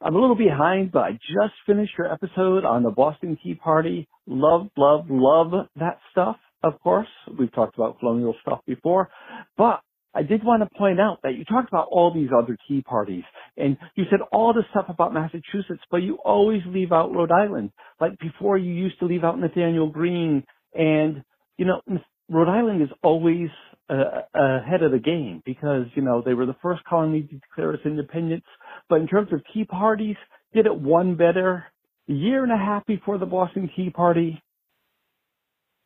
I'm 0.00 0.14
a 0.14 0.20
little 0.20 0.36
behind, 0.36 0.92
but 0.92 1.00
I 1.00 1.12
just 1.12 1.54
finished 1.66 1.92
your 1.98 2.12
episode 2.12 2.64
on 2.64 2.82
the 2.82 2.90
Boston 2.90 3.36
Tea 3.42 3.54
Party. 3.54 4.08
Love, 4.26 4.68
love, 4.76 5.06
love 5.08 5.68
that 5.76 5.98
stuff, 6.12 6.36
of 6.62 6.80
course. 6.80 7.08
We've 7.38 7.52
talked 7.52 7.76
about 7.76 7.98
colonial 8.00 8.34
stuff 8.42 8.60
before, 8.66 9.10
but 9.56 9.80
I 10.16 10.22
did 10.22 10.42
want 10.42 10.62
to 10.62 10.78
point 10.78 10.98
out 10.98 11.18
that 11.24 11.34
you 11.36 11.44
talked 11.44 11.68
about 11.68 11.88
all 11.90 12.12
these 12.12 12.30
other 12.34 12.56
tea 12.66 12.80
parties 12.80 13.24
and 13.58 13.76
you 13.96 14.04
said 14.10 14.20
all 14.32 14.54
the 14.54 14.62
stuff 14.70 14.86
about 14.88 15.12
Massachusetts, 15.12 15.82
but 15.90 15.98
you 15.98 16.16
always 16.24 16.62
leave 16.66 16.90
out 16.90 17.12
Rhode 17.12 17.30
Island. 17.30 17.70
Like 18.00 18.18
before 18.18 18.56
you 18.56 18.72
used 18.72 18.98
to 19.00 19.04
leave 19.04 19.24
out 19.24 19.38
Nathanael 19.38 19.88
Greene 19.88 20.42
and, 20.72 21.22
you 21.58 21.66
know, 21.66 21.82
Rhode 22.30 22.48
Island 22.48 22.82
is 22.82 22.88
always 23.02 23.48
uh, 23.90 24.22
ahead 24.34 24.82
of 24.82 24.92
the 24.92 24.98
game 24.98 25.42
because, 25.44 25.84
you 25.94 26.02
know, 26.02 26.22
they 26.24 26.32
were 26.34 26.46
the 26.46 26.56
first 26.62 26.82
colony 26.84 27.22
to 27.22 27.34
declare 27.34 27.72
its 27.72 27.84
independence. 27.84 28.44
But 28.88 29.02
in 29.02 29.06
terms 29.06 29.32
of 29.32 29.42
tea 29.52 29.64
parties, 29.64 30.16
did 30.54 30.64
it 30.64 30.74
one 30.74 31.16
better. 31.16 31.66
A 32.08 32.12
year 32.12 32.42
and 32.42 32.52
a 32.52 32.56
half 32.56 32.86
before 32.86 33.18
the 33.18 33.26
Boston 33.26 33.68
Tea 33.76 33.90
Party, 33.90 34.42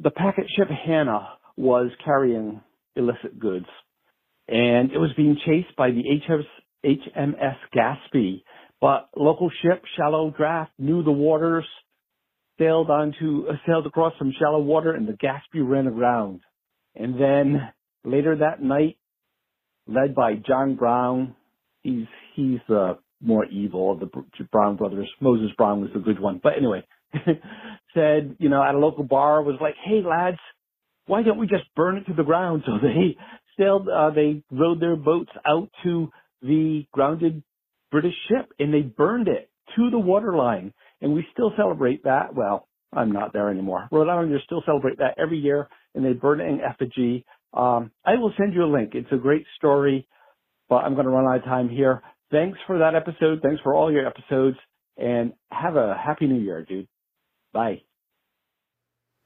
the 0.03 0.11
packet 0.11 0.47
ship 0.57 0.69
Hannah 0.69 1.29
was 1.57 1.91
carrying 2.05 2.61
illicit 2.97 3.39
goods 3.39 3.67
and 4.51 4.91
it 4.91 4.99
was 4.99 5.11
being 5.17 5.37
chased 5.47 5.75
by 5.77 5.91
the 5.91 6.03
HMS 6.85 7.57
Gaspee. 7.75 8.43
But 8.81 9.09
local 9.17 9.51
ship 9.63 9.83
Shallow 9.97 10.35
Draft 10.37 10.73
knew 10.79 11.05
the 11.05 11.13
waters, 11.13 11.67
sailed 12.59 12.91
onto 12.91 13.47
uh, 13.49 13.55
sailed 13.67 13.87
across 13.87 14.13
some 14.19 14.33
shallow 14.39 14.61
water, 14.61 14.93
and 14.93 15.07
the 15.07 15.13
Gaspee 15.13 15.67
ran 15.67 15.87
aground. 15.87 16.41
And 16.97 17.15
then 17.15 17.71
later 18.05 18.37
that 18.37 18.63
night, 18.63 18.99
led 19.87 20.15
by 20.15 20.35
John 20.35 20.75
Brown, 20.75 21.37
he's 21.83 22.07
he's 22.35 22.59
the 22.69 22.99
more 23.23 23.45
evil 23.45 23.93
of 23.93 24.01
the 24.01 24.09
Brown 24.51 24.77
brothers. 24.77 25.09
Moses 25.21 25.51
Brown 25.57 25.83
was 25.83 25.91
the 25.95 26.01
good 26.01 26.19
one, 26.19 26.41
but 26.43 26.55
anyway, 26.57 26.83
said 27.95 28.37
you 28.39 28.49
know 28.49 28.63
at 28.63 28.75
a 28.75 28.79
local 28.79 29.05
bar 29.05 29.43
was 29.43 29.57
like, 29.61 29.75
hey 29.85 30.03
lads, 30.07 30.39
why 31.07 31.23
don't 31.23 31.39
we 31.39 31.47
just 31.47 31.65
burn 31.75 31.97
it 31.97 32.07
to 32.07 32.15
the 32.15 32.23
ground? 32.23 32.63
So 32.71 32.73
they 32.81 33.17
sailed, 33.59 33.89
uh, 33.89 34.11
they 34.11 34.43
rowed 34.51 34.81
their 34.81 34.97
boats 34.97 35.33
out 35.47 35.69
to 35.83 36.11
the 36.41 36.87
grounded 36.93 37.43
British 37.91 38.15
ship 38.29 38.53
and 38.59 38.73
they 38.73 38.83
burned 38.83 39.29
it 39.29 39.51
to 39.77 39.91
the 39.91 39.99
waterline. 39.99 40.73
And 41.01 41.15
we 41.15 41.27
still 41.33 41.53
celebrate 41.57 42.05
that. 42.05 42.35
Well, 42.35 42.69
I'm 42.93 43.13
not 43.13 43.33
there 43.33 43.51
anymore. 43.51 43.89
Rhode 43.91 44.09
Islanders 44.09 44.43
still 44.45 44.63
celebrate 44.65 44.99
that 44.99 45.17
every 45.19 45.39
year 45.39 45.69
and 45.95 46.05
they 46.05 46.13
burn 46.13 46.41
it 46.41 46.49
in 46.49 46.61
effigy. 46.61 47.25
Um, 47.53 47.91
I 48.05 48.15
will 48.15 48.33
send 48.39 48.55
you 48.55 48.65
a 48.65 48.73
link. 48.73 48.93
It's 48.95 49.11
a 49.13 49.17
great 49.17 49.45
story, 49.57 50.07
but 50.69 50.77
I'm 50.77 50.95
going 50.95 51.07
to 51.07 51.11
run 51.11 51.27
out 51.27 51.39
of 51.39 51.45
time 51.45 51.69
here. 51.69 52.03
Thanks 52.31 52.59
for 52.67 52.79
that 52.79 52.95
episode. 52.95 53.41
Thanks 53.43 53.61
for 53.63 53.75
all 53.75 53.93
your 53.93 54.07
episodes 54.07 54.57
and 54.97 55.33
have 55.51 55.75
a 55.75 55.95
happy 55.95 56.27
new 56.27 56.41
year, 56.41 56.65
dude. 56.65 56.87
Bye. 57.53 57.83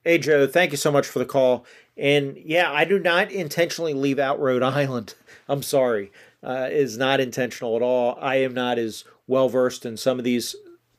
Hey, 0.04 0.18
Joe, 0.18 0.46
thank 0.46 0.70
you 0.70 0.76
so 0.76 0.92
much 0.92 1.06
for 1.06 1.18
the 1.18 1.24
call. 1.24 1.64
And 1.96 2.36
yeah, 2.36 2.70
I 2.70 2.84
do 2.84 2.98
not 2.98 3.30
intentionally 3.30 3.94
leave 3.94 4.18
out 4.18 4.40
Rhode 4.40 4.62
Island. 4.62 5.14
I'm 5.48 5.62
sorry. 5.62 6.12
Uh, 6.42 6.68
is 6.70 6.98
not 6.98 7.20
intentional 7.20 7.74
at 7.74 7.80
all. 7.80 8.18
I 8.20 8.36
am 8.36 8.52
not 8.52 8.78
as 8.78 9.04
well 9.26 9.48
versed 9.48 9.86
in 9.86 9.96
some 9.96 10.18
of 10.18 10.24
these 10.24 10.54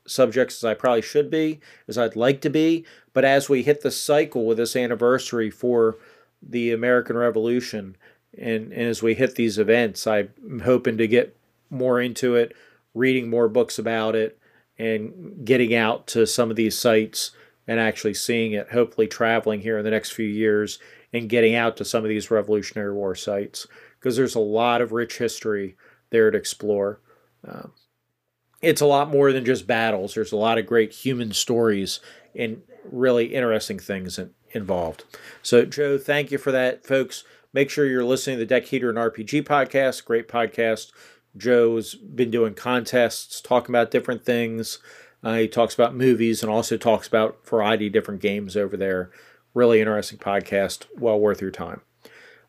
subjects 0.06 0.56
as 0.56 0.64
I 0.64 0.74
probably 0.74 1.02
should 1.02 1.30
be, 1.30 1.60
as 1.86 1.96
I'd 1.96 2.16
like 2.16 2.40
to 2.40 2.50
be. 2.50 2.84
But 3.12 3.24
as 3.24 3.48
we 3.48 3.62
hit 3.62 3.82
the 3.82 3.92
cycle 3.92 4.44
with 4.44 4.58
this 4.58 4.74
anniversary 4.74 5.50
for 5.50 5.96
the 6.42 6.72
American 6.72 7.16
Revolution, 7.16 7.96
and, 8.36 8.72
and 8.72 8.82
as 8.82 9.02
we 9.02 9.14
hit 9.14 9.36
these 9.36 9.58
events, 9.58 10.06
I'm 10.06 10.62
hoping 10.64 10.98
to 10.98 11.06
get 11.06 11.36
more 11.70 12.00
into 12.00 12.34
it, 12.34 12.54
reading 12.92 13.30
more 13.30 13.48
books 13.48 13.78
about 13.78 14.16
it, 14.16 14.38
and 14.78 15.44
getting 15.44 15.74
out 15.74 16.06
to 16.08 16.26
some 16.26 16.50
of 16.50 16.56
these 16.56 16.78
sites 16.78 17.30
and 17.66 17.80
actually 17.80 18.14
seeing 18.14 18.52
it, 18.52 18.70
hopefully 18.70 19.06
traveling 19.06 19.60
here 19.60 19.78
in 19.78 19.84
the 19.84 19.90
next 19.90 20.12
few 20.12 20.26
years 20.26 20.78
and 21.12 21.28
getting 21.28 21.54
out 21.54 21.76
to 21.76 21.84
some 21.84 22.04
of 22.04 22.08
these 22.08 22.30
Revolutionary 22.30 22.92
War 22.92 23.14
sites 23.14 23.66
because 23.98 24.16
there's 24.16 24.34
a 24.34 24.40
lot 24.40 24.80
of 24.80 24.92
rich 24.92 25.18
history 25.18 25.76
there 26.10 26.30
to 26.30 26.38
explore. 26.38 27.00
Um, 27.46 27.72
it's 28.62 28.80
a 28.80 28.86
lot 28.86 29.10
more 29.10 29.32
than 29.32 29.44
just 29.44 29.66
battles. 29.66 30.14
There's 30.14 30.32
a 30.32 30.36
lot 30.36 30.58
of 30.58 30.66
great 30.66 30.92
human 30.92 31.32
stories 31.32 32.00
and 32.34 32.62
really 32.84 33.34
interesting 33.34 33.78
things 33.78 34.18
in, 34.18 34.30
involved. 34.52 35.04
So, 35.42 35.64
Joe, 35.64 35.98
thank 35.98 36.30
you 36.30 36.38
for 36.38 36.52
that, 36.52 36.86
folks. 36.86 37.24
Make 37.52 37.70
sure 37.70 37.86
you're 37.86 38.04
listening 38.04 38.38
to 38.38 38.44
the 38.44 38.54
Dekahedron 38.54 38.94
RPG 38.94 39.44
podcast. 39.44 40.04
Great 40.04 40.28
podcast. 40.28 40.92
Joe's 41.36 41.94
been 41.94 42.30
doing 42.30 42.54
contests, 42.54 43.40
talking 43.40 43.74
about 43.74 43.90
different 43.90 44.24
things. 44.24 44.78
Uh, 45.22 45.36
he 45.36 45.48
talks 45.48 45.74
about 45.74 45.94
movies 45.94 46.42
and 46.42 46.50
also 46.50 46.76
talks 46.76 47.08
about 47.08 47.46
variety 47.46 47.88
of 47.88 47.92
different 47.92 48.20
games 48.20 48.56
over 48.56 48.76
there. 48.76 49.10
Really 49.54 49.80
interesting 49.80 50.18
podcast, 50.18 50.86
well 50.96 51.18
worth 51.18 51.40
your 51.40 51.50
time. 51.50 51.80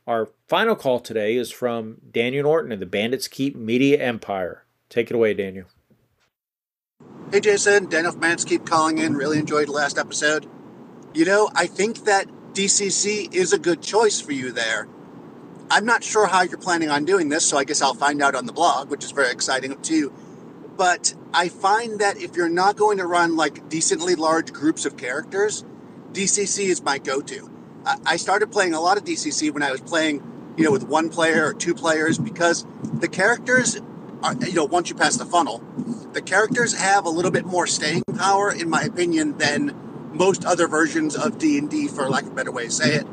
Our 0.05 0.29
final 0.47 0.75
call 0.75 0.99
today 0.99 1.35
is 1.35 1.51
from 1.51 1.97
Daniel 2.11 2.43
Norton 2.43 2.71
of 2.71 2.79
the 2.79 2.85
Bandits 2.85 3.27
Keep 3.27 3.55
Media 3.55 4.01
Empire. 4.01 4.63
Take 4.89 5.09
it 5.09 5.15
away, 5.15 5.33
Daniel. 5.33 5.67
Hey, 7.31 7.41
Jason. 7.41 7.87
Daniel 7.87 8.13
from 8.13 8.21
Bandits 8.21 8.45
Keep 8.45 8.65
calling 8.65 8.99
in. 8.99 9.15
Really 9.15 9.37
enjoyed 9.37 9.67
the 9.67 9.73
last 9.73 9.97
episode. 9.97 10.49
You 11.13 11.25
know, 11.25 11.49
I 11.55 11.67
think 11.67 12.05
that 12.05 12.27
DCC 12.53 13.33
is 13.33 13.51
a 13.53 13.59
good 13.59 13.81
choice 13.81 14.21
for 14.21 14.31
you 14.31 14.51
there. 14.51 14.87
I'm 15.69 15.85
not 15.85 16.03
sure 16.03 16.27
how 16.27 16.43
you're 16.43 16.57
planning 16.57 16.89
on 16.89 17.03
doing 17.03 17.29
this, 17.29 17.45
so 17.45 17.57
I 17.57 17.65
guess 17.65 17.81
I'll 17.81 17.93
find 17.93 18.21
out 18.21 18.35
on 18.35 18.45
the 18.45 18.53
blog, 18.53 18.89
which 18.89 19.03
is 19.03 19.11
very 19.11 19.31
exciting 19.31 19.79
too. 19.81 20.13
But 20.77 21.13
I 21.33 21.49
find 21.49 21.99
that 21.99 22.17
if 22.17 22.35
you're 22.35 22.49
not 22.49 22.77
going 22.77 22.99
to 22.99 23.05
run 23.05 23.35
like 23.35 23.67
decently 23.67 24.15
large 24.15 24.53
groups 24.53 24.85
of 24.85 24.95
characters, 24.95 25.65
DCC 26.13 26.69
is 26.69 26.81
my 26.81 26.99
go-to. 26.99 27.49
I 28.05 28.17
started 28.17 28.51
playing 28.51 28.73
a 28.73 28.81
lot 28.81 28.97
of 28.97 29.03
DCC 29.03 29.51
when 29.53 29.63
I 29.63 29.71
was 29.71 29.81
playing, 29.81 30.53
you 30.57 30.63
know, 30.63 30.71
with 30.71 30.83
one 30.83 31.09
player 31.09 31.47
or 31.47 31.53
two 31.53 31.73
players 31.73 32.17
because 32.17 32.65
the 32.93 33.07
characters 33.07 33.79
are, 34.23 34.35
you 34.35 34.53
know, 34.53 34.65
once 34.65 34.89
you 34.89 34.95
pass 34.95 35.17
the 35.17 35.25
funnel, 35.25 35.63
the 36.13 36.21
characters 36.21 36.77
have 36.77 37.05
a 37.05 37.09
little 37.09 37.31
bit 37.31 37.45
more 37.45 37.67
staying 37.67 38.03
power, 38.17 38.51
in 38.51 38.69
my 38.69 38.81
opinion, 38.81 39.37
than 39.37 39.75
most 40.13 40.45
other 40.45 40.67
versions 40.67 41.15
of 41.15 41.37
D&D, 41.37 41.87
for 41.87 42.09
lack 42.09 42.23
of 42.23 42.31
a 42.31 42.35
better 42.35 42.51
way 42.51 42.65
to 42.65 42.71
say 42.71 42.95
it. 42.95 43.07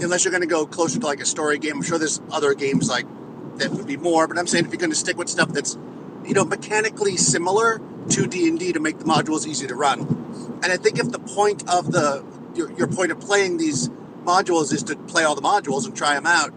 Unless 0.00 0.24
you're 0.24 0.32
going 0.32 0.42
to 0.42 0.48
go 0.48 0.66
closer 0.66 1.00
to 1.00 1.06
like 1.06 1.20
a 1.20 1.26
story 1.26 1.58
game. 1.58 1.76
I'm 1.76 1.82
sure 1.82 1.98
there's 1.98 2.20
other 2.30 2.54
games 2.54 2.88
like 2.88 3.06
that 3.56 3.70
would 3.70 3.86
be 3.86 3.96
more, 3.96 4.28
but 4.28 4.38
I'm 4.38 4.46
saying 4.46 4.64
if 4.64 4.70
you're 4.70 4.78
going 4.78 4.90
to 4.90 4.96
stick 4.96 5.16
with 5.16 5.28
stuff 5.28 5.48
that's 5.52 5.76
you 6.28 6.34
know, 6.34 6.44
mechanically 6.44 7.16
similar 7.16 7.80
to 8.10 8.26
D&D 8.26 8.72
to 8.74 8.80
make 8.80 8.98
the 8.98 9.04
modules 9.04 9.46
easy 9.46 9.66
to 9.66 9.74
run. 9.74 10.00
And 10.62 10.66
I 10.66 10.76
think 10.76 10.98
if 10.98 11.10
the 11.10 11.18
point 11.18 11.68
of 11.68 11.90
the 11.90 12.24
your, 12.54 12.70
your 12.72 12.86
point 12.86 13.12
of 13.12 13.20
playing 13.20 13.56
these 13.56 13.88
modules 14.24 14.72
is 14.72 14.82
to 14.84 14.96
play 14.96 15.24
all 15.24 15.34
the 15.34 15.42
modules 15.42 15.86
and 15.86 15.96
try 15.96 16.14
them 16.14 16.26
out, 16.26 16.52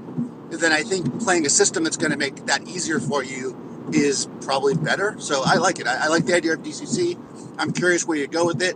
then 0.49 0.71
I 0.73 0.83
think 0.83 1.21
playing 1.21 1.45
a 1.45 1.49
system 1.49 1.83
that's 1.83 1.97
going 1.97 2.11
to 2.11 2.17
make 2.17 2.47
that 2.47 2.67
easier 2.67 2.99
for 2.99 3.23
you 3.23 3.89
is 3.93 4.27
probably 4.41 4.75
better. 4.75 5.15
So 5.19 5.41
I 5.45 5.55
like 5.55 5.79
it. 5.79 5.87
I, 5.87 6.05
I 6.05 6.07
like 6.07 6.25
the 6.25 6.35
idea 6.35 6.53
of 6.53 6.59
DCC. 6.59 7.17
I'm 7.57 7.71
curious 7.71 8.05
where 8.05 8.17
you 8.17 8.27
go 8.27 8.45
with 8.45 8.61
it. 8.61 8.75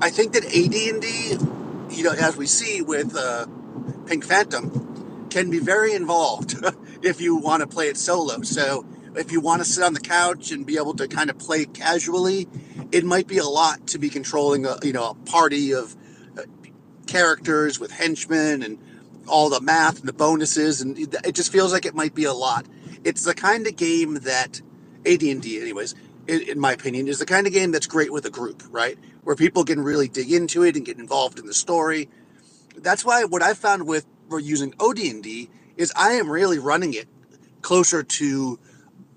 I 0.00 0.10
think 0.10 0.32
that 0.34 0.44
AD&D, 0.44 1.96
you 1.96 2.04
know, 2.04 2.12
as 2.12 2.36
we 2.36 2.46
see 2.46 2.82
with 2.82 3.16
uh, 3.16 3.46
Pink 4.10 4.24
Phantom, 4.24 5.28
can 5.30 5.50
be 5.50 5.60
very 5.60 5.94
involved 5.94 6.56
if 7.02 7.20
you 7.20 7.36
want 7.36 7.60
to 7.60 7.66
play 7.68 7.86
it 7.86 7.96
solo. 7.96 8.42
So 8.42 8.84
if 9.14 9.30
you 9.30 9.40
want 9.40 9.62
to 9.62 9.64
sit 9.64 9.84
on 9.84 9.94
the 9.94 10.00
couch 10.00 10.50
and 10.50 10.66
be 10.66 10.78
able 10.78 10.94
to 10.94 11.06
kind 11.06 11.30
of 11.30 11.38
play 11.38 11.64
casually, 11.64 12.48
it 12.90 13.04
might 13.04 13.28
be 13.28 13.38
a 13.38 13.44
lot 13.44 13.86
to 13.86 13.98
be 13.98 14.10
controlling 14.10 14.66
a 14.66 14.78
you 14.82 14.92
know 14.92 15.10
a 15.10 15.14
party 15.14 15.72
of 15.72 15.94
uh, 16.36 16.42
characters 17.06 17.78
with 17.78 17.92
henchmen 17.92 18.64
and 18.64 18.78
all 19.28 19.48
the 19.48 19.60
math 19.60 20.00
and 20.00 20.08
the 20.08 20.12
bonuses, 20.12 20.80
and 20.80 20.98
it 20.98 21.36
just 21.36 21.52
feels 21.52 21.72
like 21.72 21.86
it 21.86 21.94
might 21.94 22.12
be 22.12 22.24
a 22.24 22.34
lot. 22.34 22.66
It's 23.04 23.22
the 23.22 23.34
kind 23.34 23.64
of 23.68 23.76
game 23.76 24.14
that 24.22 24.60
AD&D, 25.06 25.60
anyways, 25.60 25.94
in 26.26 26.58
my 26.58 26.72
opinion, 26.72 27.06
is 27.06 27.20
the 27.20 27.26
kind 27.26 27.46
of 27.46 27.52
game 27.52 27.70
that's 27.70 27.86
great 27.86 28.12
with 28.12 28.26
a 28.26 28.30
group, 28.30 28.64
right? 28.70 28.98
Where 29.22 29.36
people 29.36 29.64
can 29.64 29.80
really 29.80 30.08
dig 30.08 30.32
into 30.32 30.64
it 30.64 30.74
and 30.74 30.84
get 30.84 30.98
involved 30.98 31.38
in 31.38 31.46
the 31.46 31.54
story. 31.54 32.08
That's 32.82 33.04
why 33.04 33.24
what 33.24 33.42
I 33.42 33.54
found 33.54 33.86
with 33.86 34.06
using 34.30 34.74
OD&D 34.80 35.50
is 35.76 35.92
I 35.96 36.12
am 36.12 36.30
really 36.30 36.58
running 36.58 36.94
it 36.94 37.08
closer 37.62 38.02
to 38.02 38.58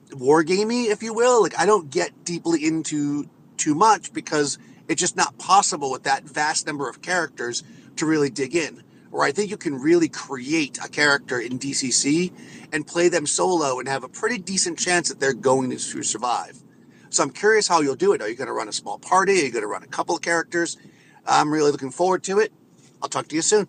wargamey, 0.10 0.88
if 0.88 1.04
you 1.04 1.14
will. 1.14 1.42
Like 1.42 1.60
I 1.60 1.66
don't 1.66 1.90
get 1.90 2.24
deeply 2.24 2.66
into 2.66 3.30
too 3.58 3.76
much 3.76 4.14
because 4.14 4.58
it's 4.88 5.00
just 5.00 5.16
not 5.16 5.38
possible 5.38 5.92
with 5.92 6.04
that 6.04 6.24
vast 6.24 6.68
number 6.68 6.90
of 6.90 7.02
characters 7.02 7.64
to 7.96 8.06
really 8.06 8.30
dig 8.30 8.56
in. 8.56 8.84
Or 9.12 9.24
I 9.24 9.32
think 9.32 9.52
you 9.52 9.58
can 9.58 9.80
really 9.80 10.10
create 10.10 10.80
a 10.84 10.90
character 10.90 11.40
in 11.40 11.60
DCC 11.60 12.34
and 12.74 12.86
play 12.86 13.10
them 13.10 13.28
solo 13.28 13.80
and 13.80 13.88
have 13.88 14.04
a 14.04 14.10
pretty 14.10 14.40
decent 14.40 14.80
chance 14.80 15.10
that 15.10 15.20
they're 15.20 15.34
going 15.34 15.70
to 15.70 15.78
survive. 15.78 16.62
So 17.10 17.22
I'm 17.22 17.30
curious 17.30 17.68
how 17.68 17.82
you'll 17.82 17.96
do 17.96 18.14
it. 18.14 18.22
Are 18.24 18.28
you 18.28 18.36
going 18.36 18.48
to 18.48 18.54
run 18.54 18.68
a 18.68 18.74
small 18.74 18.98
party? 18.98 19.34
Are 19.34 19.46
you 19.46 19.52
going 19.52 19.62
to 19.62 19.68
run 19.68 19.84
a 19.84 19.88
couple 19.88 20.16
of 20.16 20.24
characters? 20.24 20.78
I'm 21.28 21.54
really 21.54 21.72
looking 21.72 21.92
forward 21.92 22.24
to 22.24 22.40
it. 22.40 22.52
I'll 23.04 23.10
talk 23.10 23.28
to 23.28 23.36
you 23.36 23.42
soon. 23.42 23.68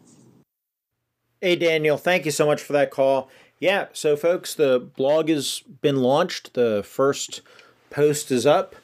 Hey, 1.40 1.56
Daniel, 1.56 1.98
thank 1.98 2.24
you 2.24 2.30
so 2.30 2.46
much 2.46 2.62
for 2.62 2.72
that 2.72 2.92
call. 2.92 3.28
Yeah, 3.58 3.88
so 3.92 4.16
folks, 4.16 4.54
the 4.54 4.78
blog 4.78 5.28
has 5.28 5.62
been 5.80 5.96
launched. 5.96 6.54
The 6.54 6.84
first 6.86 7.40
post 7.90 8.30
is 8.30 8.46
up. 8.46 8.76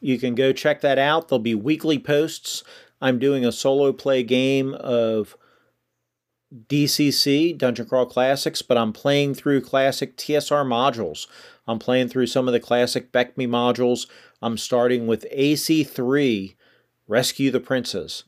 You 0.00 0.18
can 0.18 0.34
go 0.34 0.52
check 0.52 0.82
that 0.82 0.98
out. 0.98 1.28
There'll 1.28 1.40
be 1.40 1.54
weekly 1.54 1.98
posts. 1.98 2.62
I'm 3.00 3.18
doing 3.18 3.46
a 3.46 3.52
solo 3.52 3.92
play 3.92 4.22
game 4.22 4.74
of 4.74 5.36
DCC, 6.54 7.56
Dungeon 7.56 7.86
Crawl 7.86 8.06
Classics, 8.06 8.60
but 8.60 8.76
I'm 8.76 8.92
playing 8.92 9.34
through 9.34 9.62
classic 9.62 10.16
TSR 10.18 10.66
modules. 10.66 11.26
I'm 11.66 11.78
playing 11.78 12.08
through 12.08 12.26
some 12.26 12.46
of 12.46 12.52
the 12.52 12.60
classic 12.60 13.10
BECMI 13.10 13.48
modules. 13.48 14.06
I'm 14.42 14.58
starting 14.58 15.06
with 15.06 15.26
AC3, 15.34 16.54
Rescue 17.08 17.50
the 17.50 17.60
Princess. 17.60 18.24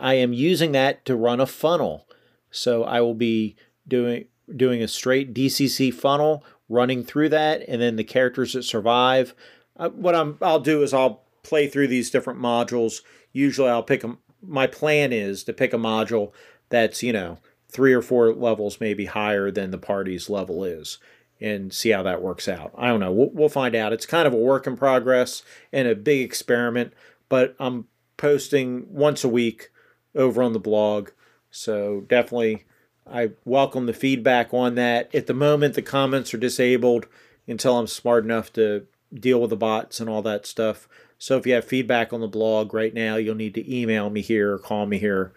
I 0.00 0.14
am 0.14 0.32
using 0.32 0.72
that 0.72 1.04
to 1.04 1.16
run 1.16 1.40
a 1.40 1.46
funnel. 1.46 2.06
So 2.50 2.84
I 2.84 3.00
will 3.00 3.14
be 3.14 3.56
doing 3.86 4.26
doing 4.54 4.82
a 4.82 4.88
straight 4.88 5.32
DCC 5.32 5.94
funnel, 5.94 6.44
running 6.68 7.04
through 7.04 7.28
that, 7.28 7.62
and 7.68 7.80
then 7.80 7.96
the 7.96 8.04
characters 8.04 8.54
that 8.54 8.64
survive. 8.64 9.34
Uh, 9.76 9.90
what 9.90 10.14
I'm 10.14 10.38
I'll 10.40 10.60
do 10.60 10.82
is 10.82 10.92
I'll 10.92 11.22
play 11.42 11.68
through 11.68 11.88
these 11.88 12.10
different 12.10 12.40
modules. 12.40 13.02
Usually 13.32 13.70
I'll 13.70 13.82
pick 13.82 14.00
them. 14.00 14.18
My 14.42 14.66
plan 14.66 15.12
is 15.12 15.44
to 15.44 15.52
pick 15.52 15.72
a 15.72 15.78
module 15.78 16.32
that's 16.70 17.02
you 17.02 17.12
know 17.12 17.38
three 17.68 17.92
or 17.92 18.02
four 18.02 18.32
levels 18.32 18.80
maybe 18.80 19.06
higher 19.06 19.50
than 19.50 19.70
the 19.70 19.78
party's 19.78 20.28
level 20.28 20.64
is 20.64 20.98
and 21.40 21.72
see 21.72 21.90
how 21.90 22.02
that 22.02 22.20
works 22.20 22.48
out. 22.48 22.72
I 22.76 22.88
don't 22.88 23.00
know. 23.00 23.12
We'll, 23.12 23.30
we'll 23.30 23.48
find 23.48 23.74
out. 23.74 23.92
It's 23.92 24.04
kind 24.04 24.26
of 24.26 24.34
a 24.34 24.36
work 24.36 24.66
in 24.66 24.76
progress 24.76 25.42
and 25.72 25.88
a 25.88 25.94
big 25.94 26.20
experiment, 26.20 26.92
but 27.28 27.56
I'm 27.58 27.86
posting 28.18 28.84
once 28.90 29.24
a 29.24 29.28
week 29.28 29.69
over 30.14 30.42
on 30.42 30.52
the 30.52 30.58
blog. 30.58 31.10
So 31.50 32.02
definitely, 32.02 32.64
I 33.10 33.32
welcome 33.44 33.86
the 33.86 33.92
feedback 33.92 34.52
on 34.54 34.74
that. 34.76 35.14
At 35.14 35.26
the 35.26 35.34
moment, 35.34 35.74
the 35.74 35.82
comments 35.82 36.32
are 36.32 36.38
disabled 36.38 37.06
until 37.46 37.78
I'm 37.78 37.86
smart 37.86 38.24
enough 38.24 38.52
to 38.54 38.86
deal 39.12 39.40
with 39.40 39.50
the 39.50 39.56
bots 39.56 40.00
and 40.00 40.08
all 40.08 40.22
that 40.22 40.46
stuff. 40.46 40.88
So 41.18 41.36
if 41.36 41.46
you 41.46 41.54
have 41.54 41.64
feedback 41.64 42.12
on 42.12 42.20
the 42.20 42.28
blog 42.28 42.72
right 42.72 42.94
now, 42.94 43.16
you'll 43.16 43.34
need 43.34 43.54
to 43.54 43.74
email 43.74 44.08
me 44.10 44.20
here 44.20 44.54
or 44.54 44.58
call 44.58 44.86
me 44.86 44.98
here, 44.98 45.32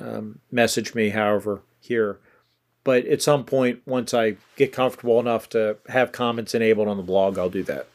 um, 0.00 0.38
message 0.50 0.94
me, 0.94 1.10
however, 1.10 1.62
here 1.80 2.20
but 2.84 3.04
at 3.06 3.22
some 3.22 3.44
point 3.44 3.80
once 3.86 4.14
i 4.14 4.36
get 4.56 4.72
comfortable 4.72 5.20
enough 5.20 5.48
to 5.48 5.76
have 5.88 6.12
comments 6.12 6.54
enabled 6.54 6.88
on 6.88 6.96
the 6.96 7.02
blog 7.02 7.38
i'll 7.38 7.50
do 7.50 7.62
that 7.62 7.86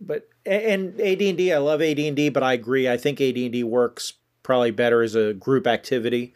but 0.00 0.28
and 0.44 1.00
AD&D 1.00 1.52
I 1.52 1.58
love 1.58 1.82
AD&D 1.82 2.28
but 2.28 2.42
I 2.42 2.52
agree 2.52 2.88
I 2.88 2.96
think 2.96 3.20
AD&D 3.20 3.64
works 3.64 4.14
probably 4.46 4.70
better 4.70 5.02
as 5.02 5.16
a 5.16 5.34
group 5.34 5.66
activity 5.66 6.32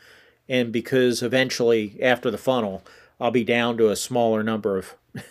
and 0.49 0.73
because 0.73 1.23
eventually 1.23 1.96
after 2.03 2.29
the 2.29 2.37
funnel 2.37 2.83
I'll 3.20 3.31
be 3.31 3.44
down 3.44 3.77
to 3.77 3.88
a 3.88 3.96
smaller 3.96 4.42
number 4.42 4.77
of 4.77 4.94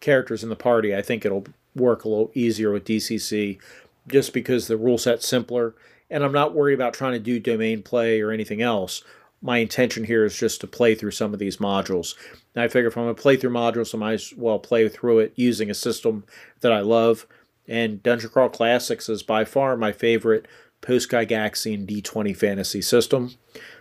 characters 0.00 0.42
in 0.42 0.50
the 0.50 0.54
party 0.54 0.94
I 0.94 1.00
think 1.00 1.24
it'll 1.24 1.46
work 1.74 2.04
a 2.04 2.08
little 2.08 2.30
easier 2.34 2.72
with 2.72 2.84
DCC 2.84 3.58
just 4.06 4.34
because 4.34 4.66
the 4.68 4.76
rule 4.76 4.98
set's 4.98 5.26
simpler 5.26 5.74
and 6.10 6.22
I'm 6.22 6.32
not 6.32 6.54
worried 6.54 6.74
about 6.74 6.92
trying 6.92 7.14
to 7.14 7.18
do 7.18 7.40
domain 7.40 7.82
play 7.82 8.20
or 8.20 8.30
anything 8.30 8.60
else 8.60 9.02
my 9.40 9.58
intention 9.58 10.04
here 10.04 10.24
is 10.24 10.36
just 10.38 10.60
to 10.60 10.66
play 10.66 10.94
through 10.94 11.10
some 11.12 11.32
of 11.32 11.38
these 11.38 11.58
modules. 11.58 12.14
And 12.54 12.64
I 12.64 12.68
figure 12.68 12.88
if 12.88 12.96
I'm 12.96 13.04
going 13.04 13.14
to 13.14 13.22
play 13.22 13.36
through 13.36 13.50
modules, 13.50 13.94
I 13.94 13.98
might 13.98 14.14
as 14.14 14.32
well 14.36 14.58
play 14.58 14.88
through 14.88 15.20
it 15.20 15.32
using 15.36 15.70
a 15.70 15.74
system 15.74 16.24
that 16.60 16.72
I 16.72 16.80
love. 16.80 17.26
And 17.68 18.02
Dungeon 18.02 18.30
Crawl 18.30 18.48
Classics 18.48 19.08
is 19.08 19.22
by 19.22 19.44
far 19.44 19.76
my 19.76 19.92
favorite 19.92 20.46
post 20.86 21.10
Gygaxian 21.10 21.84
D20 21.84 22.36
fantasy 22.36 22.80
system. 22.80 23.34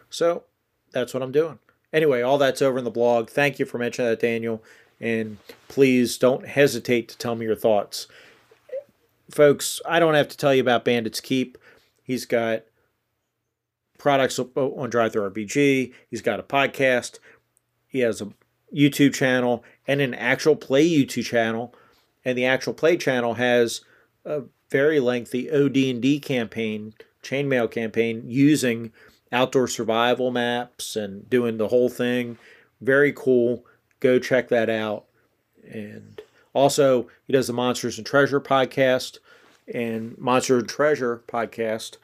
So 0.09 0.43
that's 0.91 1.13
what 1.13 1.21
I'm 1.21 1.31
doing. 1.31 1.59
Anyway, 1.93 2.21
all 2.21 2.39
that's 2.39 2.61
over 2.61 2.79
in 2.79 2.83
the 2.83 2.91
blog. 2.91 3.29
Thank 3.29 3.59
you 3.59 3.65
for 3.65 3.77
mentioning 3.77 4.09
that, 4.09 4.19
Daniel. 4.19 4.63
And 4.99 5.37
please 5.67 6.17
don't 6.17 6.47
hesitate 6.47 7.07
to 7.09 7.17
tell 7.17 7.35
me 7.35 7.45
your 7.45 7.55
thoughts. 7.55 8.07
Folks, 9.29 9.81
I 9.85 9.99
don't 9.99 10.15
have 10.15 10.27
to 10.29 10.37
tell 10.37 10.53
you 10.53 10.61
about 10.61 10.83
Bandit's 10.85 11.21
Keep. 11.21 11.57
He's 12.01 12.25
got 12.25 12.63
products 13.97 14.39
on 14.39 14.89
Drive 14.89 15.13
Through 15.13 15.29
RPG. 15.29 15.93
He's 16.09 16.21
got 16.21 16.39
a 16.39 16.43
podcast. 16.43 17.19
He 17.87 17.99
has 17.99 18.21
a 18.21 18.29
YouTube 18.73 19.13
channel 19.13 19.63
and 19.87 20.01
an 20.01 20.13
actual 20.13 20.55
play 20.55 20.87
YouTube 20.89 21.25
channel. 21.25 21.73
And 22.23 22.37
the 22.37 22.45
actual 22.45 22.73
play 22.73 22.97
channel 22.97 23.35
has 23.35 23.81
a 24.25 24.43
very 24.69 24.99
lengthy 24.99 25.51
OD&D 25.51 26.19
campaign, 26.19 26.93
chainmail 27.23 27.69
campaign, 27.69 28.23
using 28.25 28.91
outdoor 29.31 29.67
survival 29.67 30.31
maps 30.31 30.95
and 30.95 31.29
doing 31.29 31.57
the 31.57 31.67
whole 31.67 31.89
thing. 31.89 32.37
Very 32.81 33.13
cool. 33.13 33.65
Go 33.99 34.19
check 34.19 34.49
that 34.49 34.69
out. 34.69 35.05
And 35.69 36.21
also, 36.53 37.07
he 37.25 37.33
does 37.33 37.47
the 37.47 37.53
Monsters 37.53 37.97
and 37.97 38.05
Treasure 38.05 38.39
podcast 38.39 39.17
and 39.73 40.17
Monster 40.17 40.59
and 40.59 40.69
Treasure 40.69 41.23
podcast 41.27 41.97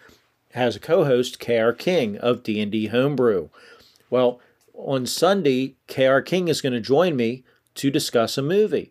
has 0.53 0.75
a 0.75 0.79
co-host, 0.79 1.39
KR 1.39 1.71
King 1.71 2.17
of 2.17 2.43
D&D 2.43 2.87
Homebrew. 2.87 3.49
Well, 4.09 4.41
on 4.73 5.05
Sunday, 5.05 5.75
KR 5.87 6.19
King 6.19 6.47
is 6.47 6.61
going 6.61 6.73
to 6.73 6.81
join 6.81 7.15
me 7.15 7.43
to 7.75 7.89
discuss 7.91 8.37
a 8.37 8.41
movie. 8.41 8.90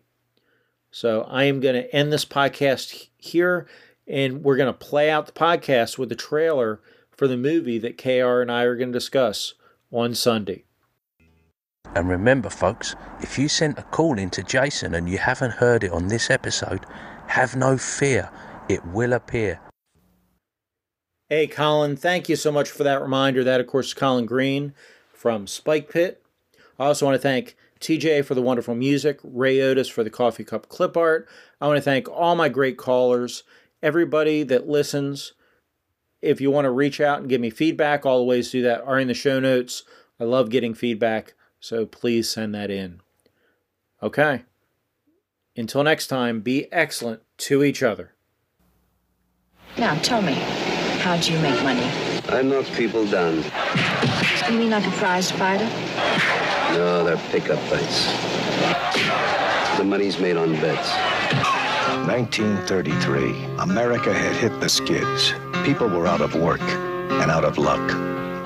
So 0.91 1.21
I 1.23 1.45
am 1.45 1.61
going 1.61 1.75
to 1.75 1.95
end 1.95 2.11
this 2.11 2.25
podcast 2.25 3.07
here, 3.17 3.65
and 4.05 4.43
we're 4.43 4.57
going 4.57 4.71
to 4.71 4.77
play 4.77 5.09
out 5.09 5.25
the 5.25 5.31
podcast 5.31 5.97
with 5.97 6.09
the 6.09 6.15
trailer 6.15 6.81
for 7.11 7.29
the 7.29 7.37
movie 7.37 7.79
that 7.79 7.97
KR 7.97 8.41
and 8.41 8.51
I 8.51 8.63
are 8.63 8.75
going 8.75 8.91
to 8.91 8.99
discuss 8.99 9.53
on 9.89 10.13
Sunday. 10.13 10.65
And 11.95 12.09
remember, 12.09 12.49
folks, 12.49 12.95
if 13.21 13.39
you 13.39 13.47
sent 13.47 13.79
a 13.79 13.83
call 13.83 14.17
in 14.17 14.29
to 14.31 14.43
Jason 14.43 14.95
and 14.95 15.09
you 15.09 15.17
haven't 15.17 15.51
heard 15.51 15.83
it 15.83 15.91
on 15.91 16.07
this 16.07 16.29
episode, 16.29 16.85
have 17.27 17.55
no 17.55 17.77
fear. 17.77 18.29
It 18.67 18.85
will 18.85 19.13
appear. 19.13 19.61
Hey, 21.29 21.47
Colin, 21.47 21.95
thank 21.95 22.27
you 22.27 22.35
so 22.35 22.51
much 22.51 22.69
for 22.69 22.83
that 22.83 23.01
reminder. 23.01 23.43
That, 23.45 23.61
of 23.61 23.67
course, 23.67 23.87
is 23.87 23.93
Colin 23.93 24.25
Green 24.25 24.73
from 25.13 25.45
Spikepit. 25.45 26.17
I 26.77 26.87
also 26.87 27.05
want 27.05 27.15
to 27.15 27.21
thank 27.21 27.55
TJ 27.81 28.23
for 28.25 28.35
the 28.35 28.41
wonderful 28.41 28.75
music, 28.75 29.19
Ray 29.23 29.57
Otus 29.57 29.89
for 29.89 30.03
the 30.03 30.09
coffee 30.09 30.43
cup 30.43 30.69
clip 30.69 30.95
art. 30.95 31.27
I 31.59 31.67
want 31.67 31.77
to 31.77 31.81
thank 31.81 32.07
all 32.07 32.35
my 32.35 32.47
great 32.47 32.77
callers, 32.77 33.43
everybody 33.81 34.43
that 34.43 34.69
listens. 34.69 35.33
If 36.21 36.39
you 36.39 36.51
want 36.51 36.65
to 36.65 36.71
reach 36.71 37.01
out 37.01 37.19
and 37.19 37.29
give 37.29 37.41
me 37.41 37.49
feedback, 37.49 38.05
all 38.05 38.19
the 38.19 38.23
ways 38.23 38.51
to 38.51 38.59
do 38.59 38.63
that 38.63 38.83
are 38.83 38.99
in 38.99 39.07
the 39.07 39.15
show 39.15 39.39
notes. 39.39 39.83
I 40.19 40.23
love 40.23 40.51
getting 40.51 40.75
feedback, 40.75 41.33
so 41.59 41.87
please 41.87 42.29
send 42.29 42.53
that 42.53 42.69
in. 42.69 43.01
Okay. 44.03 44.43
Until 45.57 45.83
next 45.83 46.07
time, 46.07 46.41
be 46.41 46.71
excellent 46.71 47.23
to 47.39 47.63
each 47.63 47.81
other. 47.81 48.13
Now, 49.77 49.95
tell 50.01 50.21
me, 50.21 50.33
how 51.01 51.17
do 51.17 51.33
you 51.33 51.39
make 51.39 51.61
money? 51.63 51.89
I 52.29 52.43
knock 52.43 52.65
people 52.73 53.05
down. 53.07 53.43
You 54.49 54.59
mean 54.59 54.69
like 54.69 54.85
a 54.85 54.91
prize 54.91 55.31
fighter? 55.31 56.50
No, 56.73 57.03
they're 57.03 57.17
pickup 57.29 57.59
fights. 57.69 58.07
The 59.77 59.83
money's 59.83 60.19
made 60.19 60.37
on 60.37 60.53
bets. 60.53 60.91
1933. 62.07 63.45
America 63.59 64.13
had 64.13 64.35
hit 64.35 64.59
the 64.59 64.69
skids. 64.69 65.33
People 65.63 65.87
were 65.87 66.07
out 66.07 66.21
of 66.21 66.33
work 66.35 66.61
and 66.61 67.29
out 67.29 67.43
of 67.43 67.57
luck. 67.57 67.81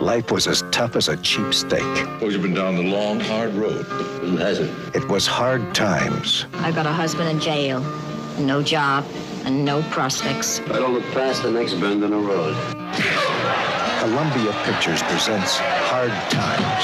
Life 0.01 0.31
was 0.31 0.47
as 0.47 0.63
tough 0.71 0.95
as 0.95 1.07
a 1.07 1.17
cheap 1.17 1.53
steak. 1.53 1.81
Well, 2.19 2.31
you've 2.31 2.41
been 2.41 2.53
down 2.53 2.75
the 2.75 2.83
long, 2.83 3.19
hard 3.19 3.53
road. 3.53 3.85
Who 4.21 4.35
hasn't? 4.37 4.71
It 4.95 5.07
was 5.07 5.25
hard 5.27 5.73
times. 5.73 6.45
I've 6.55 6.75
got 6.75 6.85
a 6.85 6.91
husband 6.91 7.29
in 7.29 7.39
jail, 7.39 7.79
no 8.39 8.61
job, 8.61 9.05
and 9.45 9.63
no 9.63 9.81
prospects. 9.83 10.59
I 10.61 10.79
don't 10.79 10.93
look 10.93 11.05
past 11.13 11.43
the 11.43 11.51
next 11.51 11.75
bend 11.75 12.03
in 12.03 12.11
the 12.11 12.17
road. 12.17 12.55
Columbia 13.99 14.51
Pictures 14.65 15.01
presents 15.03 15.57
Hard 15.57 16.11
Times, 16.29 16.83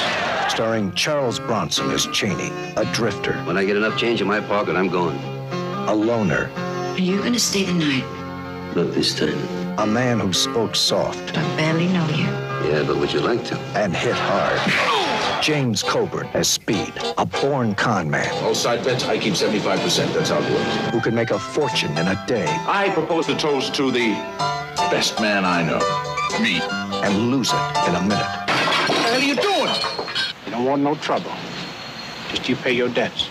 starring 0.50 0.92
Charles 0.94 1.40
Bronson 1.40 1.90
as 1.92 2.06
Chaney, 2.08 2.52
a 2.76 2.86
drifter, 2.94 3.34
When 3.44 3.58
I 3.58 3.66
get 3.66 3.78
enough 3.78 3.98
change 3.98 4.22
in 4.22 4.28
my 4.28 4.40
pocket, 4.42 4.76
I'm 4.76 4.90
going. 4.90 5.18
a 5.88 5.94
loner, 5.94 6.50
Are 6.56 6.98
you 7.00 7.22
gonna 7.22 7.40
stay 7.40 7.64
the 7.64 7.74
night? 7.74 8.04
Not 8.76 8.94
this 8.94 9.18
time. 9.18 9.38
a 9.80 9.86
man 9.88 10.20
who 10.20 10.34
spoke 10.34 10.76
soft 10.76 11.38
I 11.38 11.42
barely 11.58 11.88
know 11.88 12.08
you. 12.10 12.26
Yeah, 12.70 12.84
but 12.86 12.98
would 12.98 13.12
you 13.12 13.20
like 13.22 13.44
to? 13.46 13.58
and 13.76 13.96
hit 13.96 14.16
hard. 14.16 14.60
James 15.42 15.82
Coburn 15.82 16.28
as 16.34 16.48
Speed, 16.48 16.94
a 17.18 17.26
born 17.26 17.74
con 17.74 18.10
man 18.10 18.30
All 18.44 18.54
side 18.54 18.84
bets, 18.84 19.06
I 19.06 19.18
keep 19.18 19.34
75%. 19.34 20.14
That's 20.14 20.30
how 20.30 20.40
it 20.40 20.52
works. 20.52 20.90
who 20.94 21.02
can 21.02 21.16
make 21.16 21.32
a 21.32 21.40
fortune 21.40 21.98
in 21.98 22.08
a 22.08 22.24
day 22.28 22.46
I 22.68 22.90
propose 22.94 23.26
to 23.28 23.36
toast 23.36 23.74
to 23.76 23.90
the 23.92 24.10
best 24.92 25.20
man 25.20 25.44
I 25.46 25.64
know. 25.64 25.80
Me. 26.42 26.62
and 27.04 27.32
lose 27.32 27.50
it 27.52 27.88
in 27.90 27.96
a 27.96 28.02
minute. 28.02 28.32
What 28.88 28.98
the 28.98 29.10
hell 29.10 29.16
are 29.16 29.20
you 29.20 29.36
doing? 29.36 30.01
Don't 30.62 30.70
want 30.70 30.84
no 30.84 30.94
trouble. 30.94 31.32
Just 32.30 32.48
you 32.48 32.56
pay 32.56 32.72
your 32.72 32.90
debts. 32.90 33.30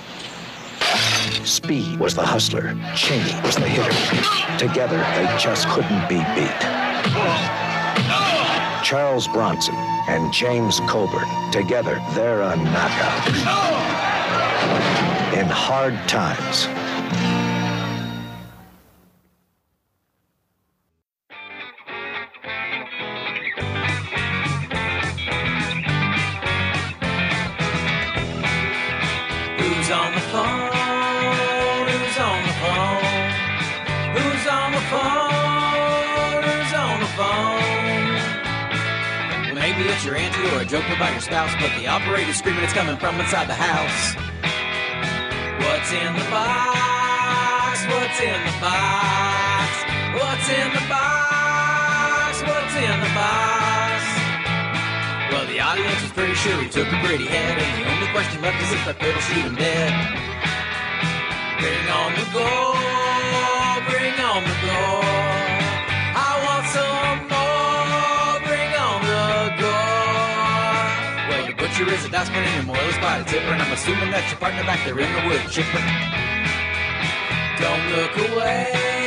Speed 1.44 2.00
was 2.00 2.12
the 2.12 2.26
hustler, 2.26 2.76
Chaney 2.96 3.40
was 3.42 3.54
the 3.54 3.68
hitter. 3.68 4.58
Together, 4.58 4.98
they 5.14 5.26
just 5.38 5.68
couldn't 5.68 6.08
be 6.08 6.18
beat. 6.34 6.60
Charles 8.82 9.28
Bronson 9.28 9.76
and 10.08 10.32
James 10.32 10.80
Coburn, 10.88 11.28
together, 11.52 12.02
they're 12.14 12.42
a 12.42 12.56
knockout. 12.56 13.28
In 15.38 15.46
hard 15.46 15.94
times. 16.08 16.66
Who's 29.90 29.98
on 29.98 30.14
the 30.14 30.20
phone? 30.20 30.70
Who's 31.90 32.18
on 32.22 32.46
the 32.46 32.55
phone? 32.62 33.03
Who's 34.14 34.46
on 34.46 34.70
the 34.70 34.79
phone? 34.87 36.42
Who's 36.46 36.72
on 36.79 37.00
the 37.00 37.11
phone? 37.18 38.14
Well, 39.46 39.57
maybe 39.57 39.90
it's 39.90 40.05
your 40.05 40.14
auntie 40.14 40.46
or 40.55 40.61
a 40.61 40.64
joke 40.64 40.88
about 40.94 41.11
your 41.11 41.20
spouse, 41.20 41.50
but 41.59 41.76
the 41.76 41.88
operator's 41.88 42.37
screaming 42.37 42.62
it's 42.62 42.72
coming 42.72 42.98
from 42.98 43.18
inside 43.18 43.48
the 43.48 43.59
house. 43.59 44.14
What's 45.59 45.90
in 45.90 46.14
the 46.14 46.31
box? 46.31 47.83
What's 47.90 48.20
in 48.20 48.40
the 48.46 48.55
box? 48.62 49.74
What's 50.14 50.48
in 50.55 50.70
the 50.70 50.87
box? 50.87 52.42
What's 52.46 52.76
in 52.76 53.00
the 53.00 53.11
box? 53.18 53.99
Well, 55.30 55.46
the 55.46 55.60
audience 55.60 56.02
was 56.02 56.12
pretty 56.12 56.34
sure 56.34 56.60
he 56.60 56.68
took 56.68 56.86
a 56.90 56.98
pretty 57.06 57.26
head, 57.26 57.56
and 57.56 57.72
the 57.78 57.86
only 57.90 58.08
question 58.10 58.42
left 58.42 58.60
is 58.62 58.72
if 58.72 58.88
I 58.88 58.92
could 58.94 59.14
shoot 59.22 59.46
him 59.46 59.54
dead. 59.54 59.92
Bring 61.62 61.86
on 61.86 62.10
the 62.18 62.26
goal, 62.34 62.74
bring 63.86 64.16
on 64.18 64.42
the 64.42 64.56
goal. 64.66 65.06
I 66.18 66.30
want 66.44 66.66
some 66.74 67.30
more, 67.30 68.42
bring 68.42 68.72
on 68.74 68.98
the 69.06 69.54
goal. 69.62 71.30
Well, 71.30 71.46
the 71.46 71.54
butcher 71.54 71.86
is 71.94 72.04
a 72.04 72.10
dustman 72.10 72.42
and 72.42 72.54
your 72.56 72.74
moil 72.74 72.88
is 72.90 72.98
by 72.98 73.22
the 73.22 73.24
tipper, 73.30 73.54
and 73.54 73.62
I'm 73.62 73.72
assuming 73.72 74.10
that's 74.10 74.30
your 74.32 74.40
partner 74.40 74.64
back 74.64 74.84
there 74.84 74.98
in 74.98 75.10
the 75.14 75.22
wood 75.30 75.46
chipper. 75.46 75.84
Don't 77.62 77.84
look 77.94 78.14
away, 78.34 78.99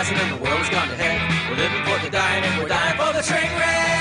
rising 0.00 0.16
and 0.16 0.32
the 0.32 0.42
world 0.42 0.58
has 0.58 0.70
gone 0.70 0.88
to 0.88 0.96
hell. 0.96 1.50
We're 1.50 1.56
living 1.56 1.84
for 1.84 1.98
the 2.02 2.10
dying 2.10 2.44
and 2.44 2.62
we're 2.62 2.68
dying 2.68 2.96
for 2.96 3.12
the 3.12 3.22
train 3.22 3.52
wreck. 3.58 3.99